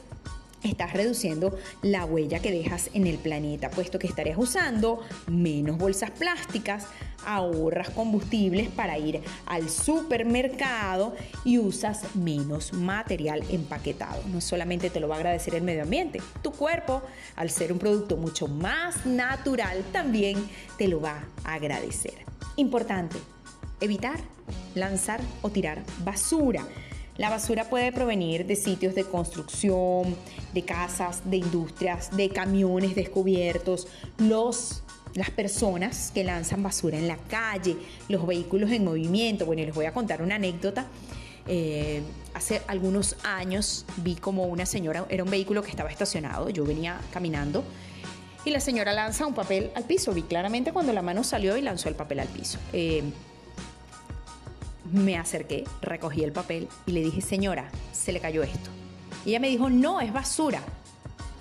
estás 0.63 0.93
reduciendo 0.93 1.57
la 1.81 2.05
huella 2.05 2.39
que 2.39 2.51
dejas 2.51 2.89
en 2.93 3.07
el 3.07 3.17
planeta, 3.17 3.69
puesto 3.69 3.99
que 3.99 4.07
estarías 4.07 4.37
usando 4.37 5.01
menos 5.27 5.77
bolsas 5.77 6.11
plásticas, 6.11 6.87
ahorras 7.25 7.89
combustibles 7.89 8.69
para 8.69 8.97
ir 8.97 9.21
al 9.45 9.69
supermercado 9.69 11.15
y 11.45 11.59
usas 11.59 12.15
menos 12.15 12.73
material 12.73 13.43
empaquetado. 13.49 14.21
No 14.31 14.41
solamente 14.41 14.89
te 14.89 14.99
lo 14.99 15.07
va 15.07 15.15
a 15.15 15.19
agradecer 15.19 15.55
el 15.55 15.63
medio 15.63 15.83
ambiente, 15.83 16.21
tu 16.41 16.51
cuerpo, 16.51 17.01
al 17.35 17.49
ser 17.49 17.71
un 17.71 17.79
producto 17.79 18.17
mucho 18.17 18.47
más 18.47 19.05
natural, 19.05 19.83
también 19.91 20.37
te 20.77 20.87
lo 20.87 21.01
va 21.01 21.23
a 21.43 21.53
agradecer. 21.53 22.25
Importante, 22.55 23.17
evitar 23.81 24.19
lanzar 24.75 25.21
o 25.41 25.49
tirar 25.49 25.83
basura. 26.03 26.65
La 27.17 27.29
basura 27.29 27.65
puede 27.69 27.91
provenir 27.91 28.45
de 28.45 28.55
sitios 28.55 28.95
de 28.95 29.03
construcción, 29.03 30.15
de 30.53 30.63
casas, 30.63 31.21
de 31.29 31.37
industrias, 31.37 32.15
de 32.15 32.29
camiones 32.29 32.95
descubiertos, 32.95 33.87
los 34.17 34.83
las 35.15 35.29
personas 35.29 36.11
que 36.11 36.23
lanzan 36.23 36.63
basura 36.63 36.97
en 36.97 37.07
la 37.07 37.17
calle, 37.17 37.77
los 38.09 38.25
vehículos 38.25 38.71
en 38.71 38.83
movimiento. 38.83 39.45
Bueno, 39.45 39.63
les 39.63 39.75
voy 39.75 39.85
a 39.85 39.93
contar 39.93 40.23
una 40.23 40.35
anécdota. 40.35 40.87
Eh, 41.45 42.01
hace 42.33 42.61
algunos 42.67 43.17
años 43.23 43.85
vi 43.97 44.15
como 44.15 44.45
una 44.45 44.65
señora, 44.65 45.05
era 45.09 45.23
un 45.23 45.29
vehículo 45.29 45.61
que 45.61 45.69
estaba 45.69 45.91
estacionado, 45.91 46.49
yo 46.49 46.65
venía 46.65 46.99
caminando 47.11 47.63
y 48.45 48.51
la 48.51 48.59
señora 48.59 48.93
lanza 48.93 49.25
un 49.25 49.33
papel 49.33 49.71
al 49.75 49.83
piso. 49.83 50.13
Vi 50.13 50.23
claramente 50.23 50.73
cuando 50.73 50.93
la 50.93 51.01
mano 51.01 51.23
salió 51.23 51.57
y 51.57 51.61
lanzó 51.61 51.89
el 51.89 51.95
papel 51.95 52.19
al 52.19 52.27
piso. 52.27 52.59
Eh, 52.73 53.03
me 54.93 55.17
acerqué, 55.17 55.65
recogí 55.81 56.23
el 56.23 56.31
papel 56.31 56.67
y 56.85 56.91
le 56.91 57.01
dije, 57.01 57.21
señora, 57.21 57.69
se 57.91 58.11
le 58.13 58.19
cayó 58.19 58.43
esto. 58.43 58.69
Y 59.25 59.29
ella 59.29 59.39
me 59.39 59.49
dijo, 59.49 59.69
no, 59.69 59.99
es 59.99 60.13
basura 60.13 60.61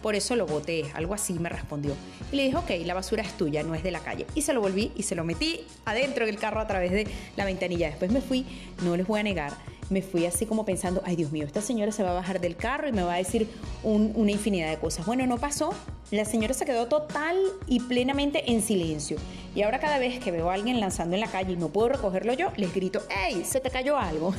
por 0.03 0.17
eso 0.17 0.35
lo 0.35 0.47
boté, 0.47 0.91
algo 0.95 1.15
así 1.15 1.35
me 1.35 1.49
respondió. 1.49 1.95
Y 2.33 2.37
le 2.37 2.43
dije, 2.45 2.57
ok, 2.57 2.71
la 2.85 2.95
basura 2.95 3.23
es 3.23 3.33
tuya, 3.37 3.63
no 3.63 3.75
es 3.75 3.85
de 3.85 3.93
la 3.93 4.01
calle. 4.01 4.27
Y 4.35 4.43
se 4.43 4.53
lo 4.53 4.61
volví 4.61 4.91
y 4.97 5.05
se 5.05 5.15
lo 5.15 5.23
metí 5.23 5.61
adentro 5.85 6.27
del 6.27 6.39
carro 6.39 6.61
a 6.61 6.67
través 6.67 6.91
de 6.91 7.07
la 7.37 7.45
ventanilla. 7.45 7.87
Después 7.87 8.11
me 8.11 8.21
fui, 8.21 8.45
no 8.83 8.97
les 8.97 9.07
voy 9.07 9.21
a 9.21 9.23
negar, 9.23 9.53
me 9.93 10.03
fui 10.03 10.27
así 10.27 10.47
como 10.47 10.65
pensando, 10.65 11.03
ay 11.05 11.17
Dios 11.17 11.31
mío, 11.31 11.45
esta 11.45 11.61
señora 11.61 11.93
se 11.93 12.03
va 12.03 12.11
a 12.11 12.15
bajar 12.15 12.41
del 12.41 12.57
carro 12.57 12.89
y 12.89 12.93
me 12.93 13.03
va 13.03 13.15
a 13.15 13.19
decir 13.19 13.49
una 13.83 14.31
infinidad 14.31 14.71
de 14.71 14.79
cosas. 14.79 15.07
Bueno, 15.07 15.27
no 15.27 15.39
pasó. 15.39 15.75
La 16.11 16.25
señora 16.25 16.53
se 16.55 16.65
quedó 16.65 16.87
total 16.87 17.37
y 17.67 17.81
plenamente 17.81 18.53
en 18.53 18.63
silencio. 18.63 19.17
Y 19.55 19.63
ahora 19.63 19.81
cada 19.81 19.99
vez 19.99 20.19
que 20.19 20.31
veo 20.31 20.51
a 20.51 20.55
alguien 20.55 20.81
lanzando 20.81 21.15
en 21.15 21.21
la 21.21 21.27
calle 21.27 21.53
y 21.53 21.57
no 21.57 21.69
puedo 21.69 21.91
recogerlo 21.91 22.33
yo, 22.33 22.53
les 22.57 22.75
grito, 22.75 23.03
¡Ey! 23.27 23.45
Se 23.45 23.61
te 23.61 23.71
cayó 23.71 23.99
algo. 23.99 24.35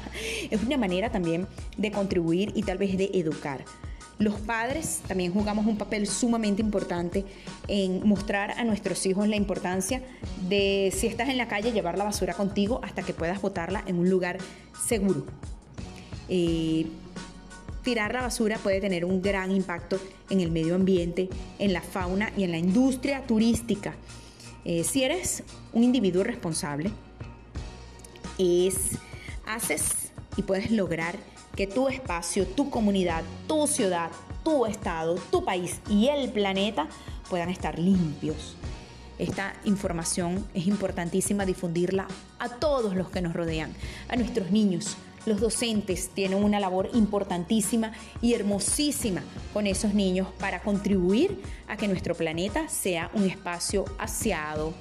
es 0.50 0.62
una 0.62 0.76
manera 0.76 1.10
también 1.10 1.46
de 1.76 1.90
contribuir 1.90 2.52
y 2.54 2.62
tal 2.62 2.78
vez 2.78 2.96
de 2.96 3.10
educar. 3.14 3.64
Los 4.18 4.34
padres 4.34 5.02
también 5.06 5.32
jugamos 5.32 5.66
un 5.66 5.76
papel 5.76 6.06
sumamente 6.06 6.62
importante 6.62 7.24
en 7.68 8.06
mostrar 8.08 8.52
a 8.52 8.64
nuestros 8.64 9.04
hijos 9.04 9.28
la 9.28 9.36
importancia 9.36 10.02
de 10.48 10.92
si 10.96 11.06
estás 11.06 11.28
en 11.28 11.36
la 11.36 11.48
calle 11.48 11.72
llevar 11.72 11.98
la 11.98 12.04
basura 12.04 12.32
contigo 12.32 12.80
hasta 12.82 13.02
que 13.02 13.12
puedas 13.12 13.42
botarla 13.42 13.84
en 13.86 13.98
un 13.98 14.08
lugar 14.08 14.38
seguro. 14.86 15.26
Eh, 16.30 16.86
tirar 17.82 18.14
la 18.14 18.22
basura 18.22 18.56
puede 18.58 18.80
tener 18.80 19.04
un 19.04 19.20
gran 19.20 19.50
impacto 19.50 20.00
en 20.30 20.40
el 20.40 20.50
medio 20.50 20.74
ambiente, 20.74 21.28
en 21.58 21.74
la 21.74 21.82
fauna 21.82 22.32
y 22.38 22.44
en 22.44 22.52
la 22.52 22.58
industria 22.58 23.22
turística. 23.26 23.94
Eh, 24.64 24.82
si 24.82 25.04
eres 25.04 25.42
un 25.74 25.84
individuo 25.84 26.24
responsable, 26.24 26.90
es, 28.38 28.92
haces 29.46 30.10
y 30.36 30.42
puedes 30.42 30.70
lograr 30.70 31.16
que 31.56 31.66
tu 31.66 31.88
espacio, 31.88 32.46
tu 32.46 32.70
comunidad, 32.70 33.24
tu 33.48 33.66
ciudad, 33.66 34.10
tu 34.44 34.66
estado, 34.66 35.16
tu 35.30 35.44
país 35.44 35.80
y 35.88 36.08
el 36.08 36.30
planeta 36.30 36.86
puedan 37.28 37.48
estar 37.48 37.78
limpios. 37.78 38.56
Esta 39.18 39.54
información 39.64 40.46
es 40.52 40.66
importantísima 40.66 41.46
difundirla 41.46 42.06
a 42.38 42.48
todos 42.50 42.94
los 42.94 43.10
que 43.10 43.22
nos 43.22 43.32
rodean, 43.32 43.72
a 44.08 44.16
nuestros 44.16 44.50
niños. 44.50 44.96
Los 45.24 45.40
docentes 45.40 46.10
tienen 46.10 46.44
una 46.44 46.60
labor 46.60 46.90
importantísima 46.92 47.92
y 48.20 48.34
hermosísima 48.34 49.22
con 49.52 49.66
esos 49.66 49.94
niños 49.94 50.28
para 50.38 50.60
contribuir 50.60 51.40
a 51.66 51.76
que 51.76 51.88
nuestro 51.88 52.14
planeta 52.14 52.68
sea 52.68 53.10
un 53.14 53.24
espacio 53.24 53.86
aseado, 53.98 54.74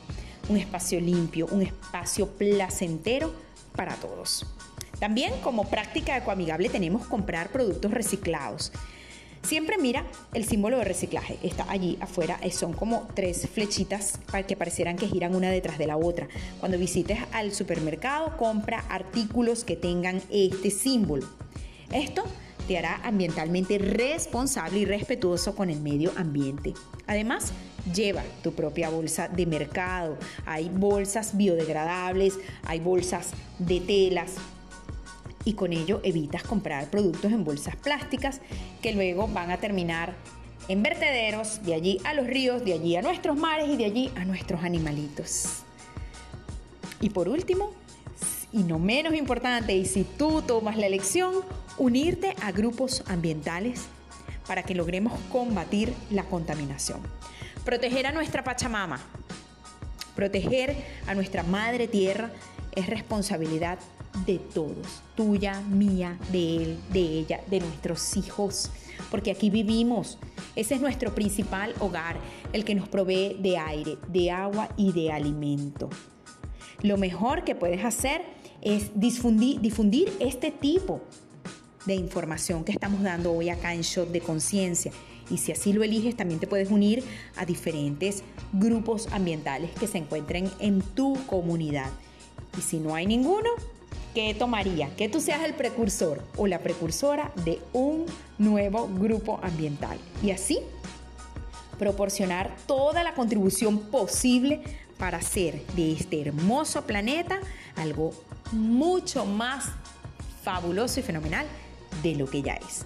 un 0.50 0.58
espacio 0.58 1.00
limpio, 1.00 1.48
un 1.50 1.62
espacio 1.62 2.28
placentero 2.28 3.34
para 3.76 3.96
todos. 3.96 4.46
También 5.00 5.34
como 5.42 5.70
práctica 5.70 6.18
ecoamigable 6.18 6.70
tenemos 6.70 7.06
comprar 7.08 7.50
productos 7.50 7.92
reciclados. 7.92 8.72
Siempre 9.46 9.78
mira 9.78 10.06
el 10.34 10.44
símbolo 10.46 10.80
de 10.80 10.86
reciclaje. 10.86 11.38
Está 11.44 11.70
allí 11.70 12.00
afuera. 12.02 12.40
Eh, 12.42 12.52
son 12.52 12.74
como 12.74 13.08
tres 13.14 13.48
flechitas 13.48 14.20
para 14.32 14.48
que 14.48 14.56
parecieran 14.56 14.96
que 14.96 15.08
giran 15.08 15.36
una 15.36 15.52
detrás 15.52 15.78
de 15.78 15.86
la 15.86 15.98
otra. 15.98 16.28
Cuando 16.60 16.80
visites 16.80 17.20
al 17.32 17.54
supermercado, 17.54 18.38
compra 18.38 18.80
artículos 18.90 19.64
que 19.64 19.76
tengan 19.76 20.20
este 20.32 20.72
símbolo. 20.72 21.28
Esto 21.92 22.24
te 22.68 22.80
hará 22.80 23.00
ambientalmente 23.04 23.78
responsable 23.78 24.80
y 24.80 24.86
respetuoso 24.86 25.56
con 25.56 25.70
el 25.70 25.80
medio 25.80 26.12
ambiente. 26.16 26.74
Además, 27.06 27.54
lleva 27.94 28.24
tu 28.42 28.54
propia 28.54 28.90
bolsa 28.90 29.28
de 29.28 29.46
mercado. 29.46 30.18
Hay 30.48 30.70
bolsas 30.70 31.38
biodegradables, 31.38 32.34
hay 32.64 32.80
bolsas 32.80 33.30
de 33.60 33.80
telas, 33.80 34.38
y 35.46 35.54
con 35.54 35.72
ello 35.72 36.02
evitas 36.04 36.44
comprar 36.44 36.90
productos 36.90 37.32
en 37.32 37.46
bolsas 37.46 37.76
plásticas 37.76 38.42
que 38.82 38.94
luego 38.94 39.28
van 39.28 39.52
a 39.52 39.58
terminar 39.58 40.16
en 40.68 40.82
vertederos, 40.82 41.64
de 41.64 41.76
allí 41.76 42.02
a 42.04 42.16
los 42.16 42.26
ríos, 42.26 42.66
de 42.66 42.74
allí 42.74 42.96
a 42.96 43.04
nuestros 43.04 43.38
mares 43.38 43.70
y 43.70 43.78
de 43.78 43.86
allí 43.86 44.12
a 44.16 44.26
nuestros 44.26 44.64
animalitos. 44.64 45.64
Y 47.00 47.12
por 47.12 47.30
último, 47.30 47.72
y 48.52 48.64
no 48.64 48.80
menos 48.80 49.14
importante, 49.14 49.76
y 49.76 49.86
si 49.86 50.04
tú 50.04 50.42
tomas 50.42 50.76
la 50.78 50.88
elección, 50.88 51.36
unirte 51.78 52.36
a 52.42 52.52
grupos 52.52 53.04
ambientales 53.08 53.86
para 54.48 54.64
que 54.64 54.74
logremos 54.74 55.14
combatir 55.32 55.94
la 56.10 56.24
contaminación. 56.24 57.00
Proteger 57.64 58.08
a 58.08 58.12
nuestra 58.12 58.44
Pachamama, 58.44 59.00
proteger 60.16 60.76
a 61.06 61.14
nuestra 61.14 61.44
madre 61.44 61.88
tierra 61.88 62.32
es 62.76 62.88
responsabilidad 62.88 63.80
de 64.26 64.40
todos, 64.40 65.02
tuya, 65.16 65.62
mía, 65.62 66.18
de 66.32 66.58
él, 66.58 66.80
de 66.92 67.02
ella, 67.02 67.42
de 67.48 67.60
nuestros 67.60 68.16
hijos, 68.18 68.72
porque 69.12 69.32
aquí 69.32 69.50
vivimos. 69.50 70.18
Ese 70.56 70.76
es 70.76 70.82
nuestro 70.82 71.14
principal 71.14 71.74
hogar, 71.80 72.18
el 72.54 72.64
que 72.64 72.76
nos 72.76 72.88
provee 72.88 73.36
de 73.40 73.58
aire, 73.58 73.98
de 74.08 74.32
agua 74.32 74.70
y 74.78 74.94
de 74.94 75.12
alimento. 75.12 75.90
Lo 76.82 76.98
mejor 76.98 77.44
que 77.44 77.56
puedes 77.56 77.84
hacer 77.84 78.22
es 78.62 78.92
difundir, 78.96 80.14
este 80.20 80.52
tipo 80.52 81.02
de 81.86 81.96
información 81.96 82.64
que 82.64 82.72
estamos 82.72 83.04
dando 83.04 83.32
hoy 83.32 83.50
acá 83.50 83.74
en 83.74 83.82
Shot 83.82 84.10
de 84.10 84.22
Conciencia. 84.22 84.92
Y 85.30 85.38
si 85.38 85.52
así 85.52 85.74
lo 85.74 85.84
eliges, 85.84 86.16
también 86.16 86.40
te 86.40 86.48
puedes 86.48 86.72
unir 86.72 87.04
a 87.36 87.46
diferentes 87.46 88.24
grupos 88.54 89.08
ambientales 89.12 89.72
que 89.72 89.88
se 89.88 89.98
encuentren 89.98 90.50
en 90.60 90.82
tu 90.82 91.16
comunidad. 91.26 91.92
Y 92.58 92.62
si 92.62 92.78
no 92.80 92.96
hay 92.96 93.06
ninguno, 93.06 93.50
¿qué 94.14 94.34
tomaría? 94.34 94.96
Que 94.96 95.10
tú 95.10 95.20
seas 95.20 95.44
el 95.44 95.54
precursor 95.54 96.22
o 96.38 96.48
la 96.48 96.60
precursora 96.60 97.32
de 97.44 97.60
un 97.74 98.06
nuevo 98.38 98.88
grupo 98.88 99.40
ambiental. 99.44 99.98
Y 100.24 100.32
así 100.32 100.60
proporcionar 101.78 102.56
toda 102.68 103.04
la 103.04 103.14
contribución 103.14 103.80
posible 103.80 104.62
para 104.98 105.18
hacer 105.18 105.66
de 105.76 105.92
este 105.92 106.22
hermoso 106.22 106.84
planeta 106.84 107.40
algo 107.76 108.14
mucho 108.52 109.26
más 109.26 109.66
fabuloso 110.44 111.00
y 111.00 111.04
fenomenal 111.04 111.46
de 112.02 112.16
lo 112.16 112.30
que 112.30 112.42
ya 112.42 112.54
es. 112.54 112.86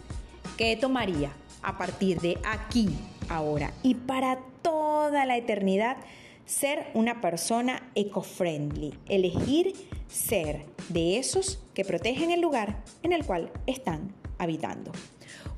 ¿Qué 0.58 0.76
tomaría 0.76 1.32
a 1.62 1.78
partir 1.78 2.20
de 2.20 2.40
aquí, 2.46 2.90
ahora 3.30 3.74
y 3.84 3.96
para 3.96 4.40
toda 4.62 5.26
la 5.26 5.38
eternidad? 5.38 5.98
Ser 6.50 6.88
una 6.96 7.22
persona 7.22 7.92
eco-friendly, 7.94 8.96
elegir 9.08 9.74
ser 10.08 10.66
de 10.90 11.20
esos 11.20 11.60
que 11.76 11.86
protegen 11.86 12.32
el 12.32 12.42
lugar 12.42 12.84
en 13.04 13.14
el 13.14 13.24
cual 13.24 13.52
están 13.68 14.16
habitando. 14.40 14.92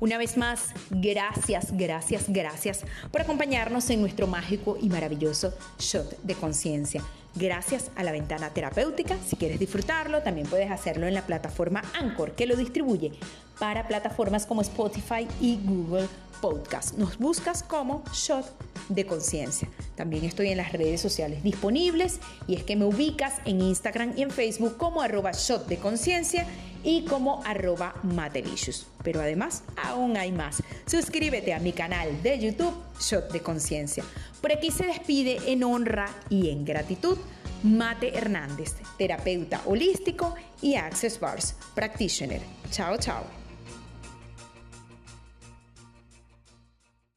Una 0.00 0.18
vez 0.18 0.36
más, 0.36 0.74
gracias, 0.90 1.74
gracias, 1.74 2.24
gracias 2.28 2.84
por 3.10 3.22
acompañarnos 3.22 3.88
en 3.88 4.02
nuestro 4.02 4.26
mágico 4.26 4.76
y 4.80 4.90
maravilloso 4.90 5.54
shot 5.78 6.20
de 6.22 6.34
conciencia. 6.34 7.02
Gracias 7.34 7.90
a 7.96 8.02
la 8.02 8.12
ventana 8.12 8.50
terapéutica, 8.50 9.16
si 9.26 9.36
quieres 9.36 9.58
disfrutarlo, 9.58 10.22
también 10.22 10.46
puedes 10.46 10.70
hacerlo 10.70 11.06
en 11.06 11.14
la 11.14 11.22
plataforma 11.22 11.82
Anchor, 11.94 12.32
que 12.32 12.44
lo 12.44 12.56
distribuye 12.56 13.12
para 13.58 13.86
plataformas 13.86 14.46
como 14.46 14.60
Spotify 14.62 15.26
y 15.40 15.58
Google 15.64 16.08
Podcast. 16.40 16.98
Nos 16.98 17.18
buscas 17.18 17.62
como 17.62 18.02
Shot 18.12 18.44
de 18.88 19.06
Conciencia. 19.06 19.68
También 19.94 20.24
estoy 20.24 20.48
en 20.48 20.56
las 20.56 20.72
redes 20.72 21.00
sociales 21.00 21.42
disponibles 21.42 22.18
y 22.48 22.56
es 22.56 22.64
que 22.64 22.76
me 22.76 22.84
ubicas 22.84 23.34
en 23.44 23.60
Instagram 23.60 24.14
y 24.16 24.22
en 24.22 24.30
Facebook 24.30 24.76
como 24.76 25.02
arroba 25.02 25.30
Shot 25.32 25.66
de 25.68 25.78
Conciencia 25.78 26.46
y 26.82 27.04
como 27.04 27.42
arroba 27.44 27.94
Matelicious. 28.02 28.86
Pero 29.04 29.20
además, 29.20 29.62
aún 29.82 30.16
hay 30.16 30.32
más. 30.32 30.62
Suscríbete 30.86 31.54
a 31.54 31.60
mi 31.60 31.72
canal 31.72 32.22
de 32.22 32.38
YouTube 32.38 32.74
Shot 33.00 33.32
de 33.32 33.40
Conciencia. 33.40 34.04
Por 34.40 34.52
aquí 34.52 34.70
se 34.70 34.86
despide 34.86 35.38
en 35.46 35.62
honra 35.62 36.08
y 36.28 36.50
en 36.50 36.64
gratitud 36.64 37.16
Mate 37.62 38.16
Hernández, 38.16 38.74
terapeuta 38.98 39.60
holístico 39.66 40.34
y 40.60 40.74
Access 40.74 41.20
Bars 41.20 41.54
Practitioner. 41.74 42.40
Chao, 42.70 42.96
chao. 42.96 43.41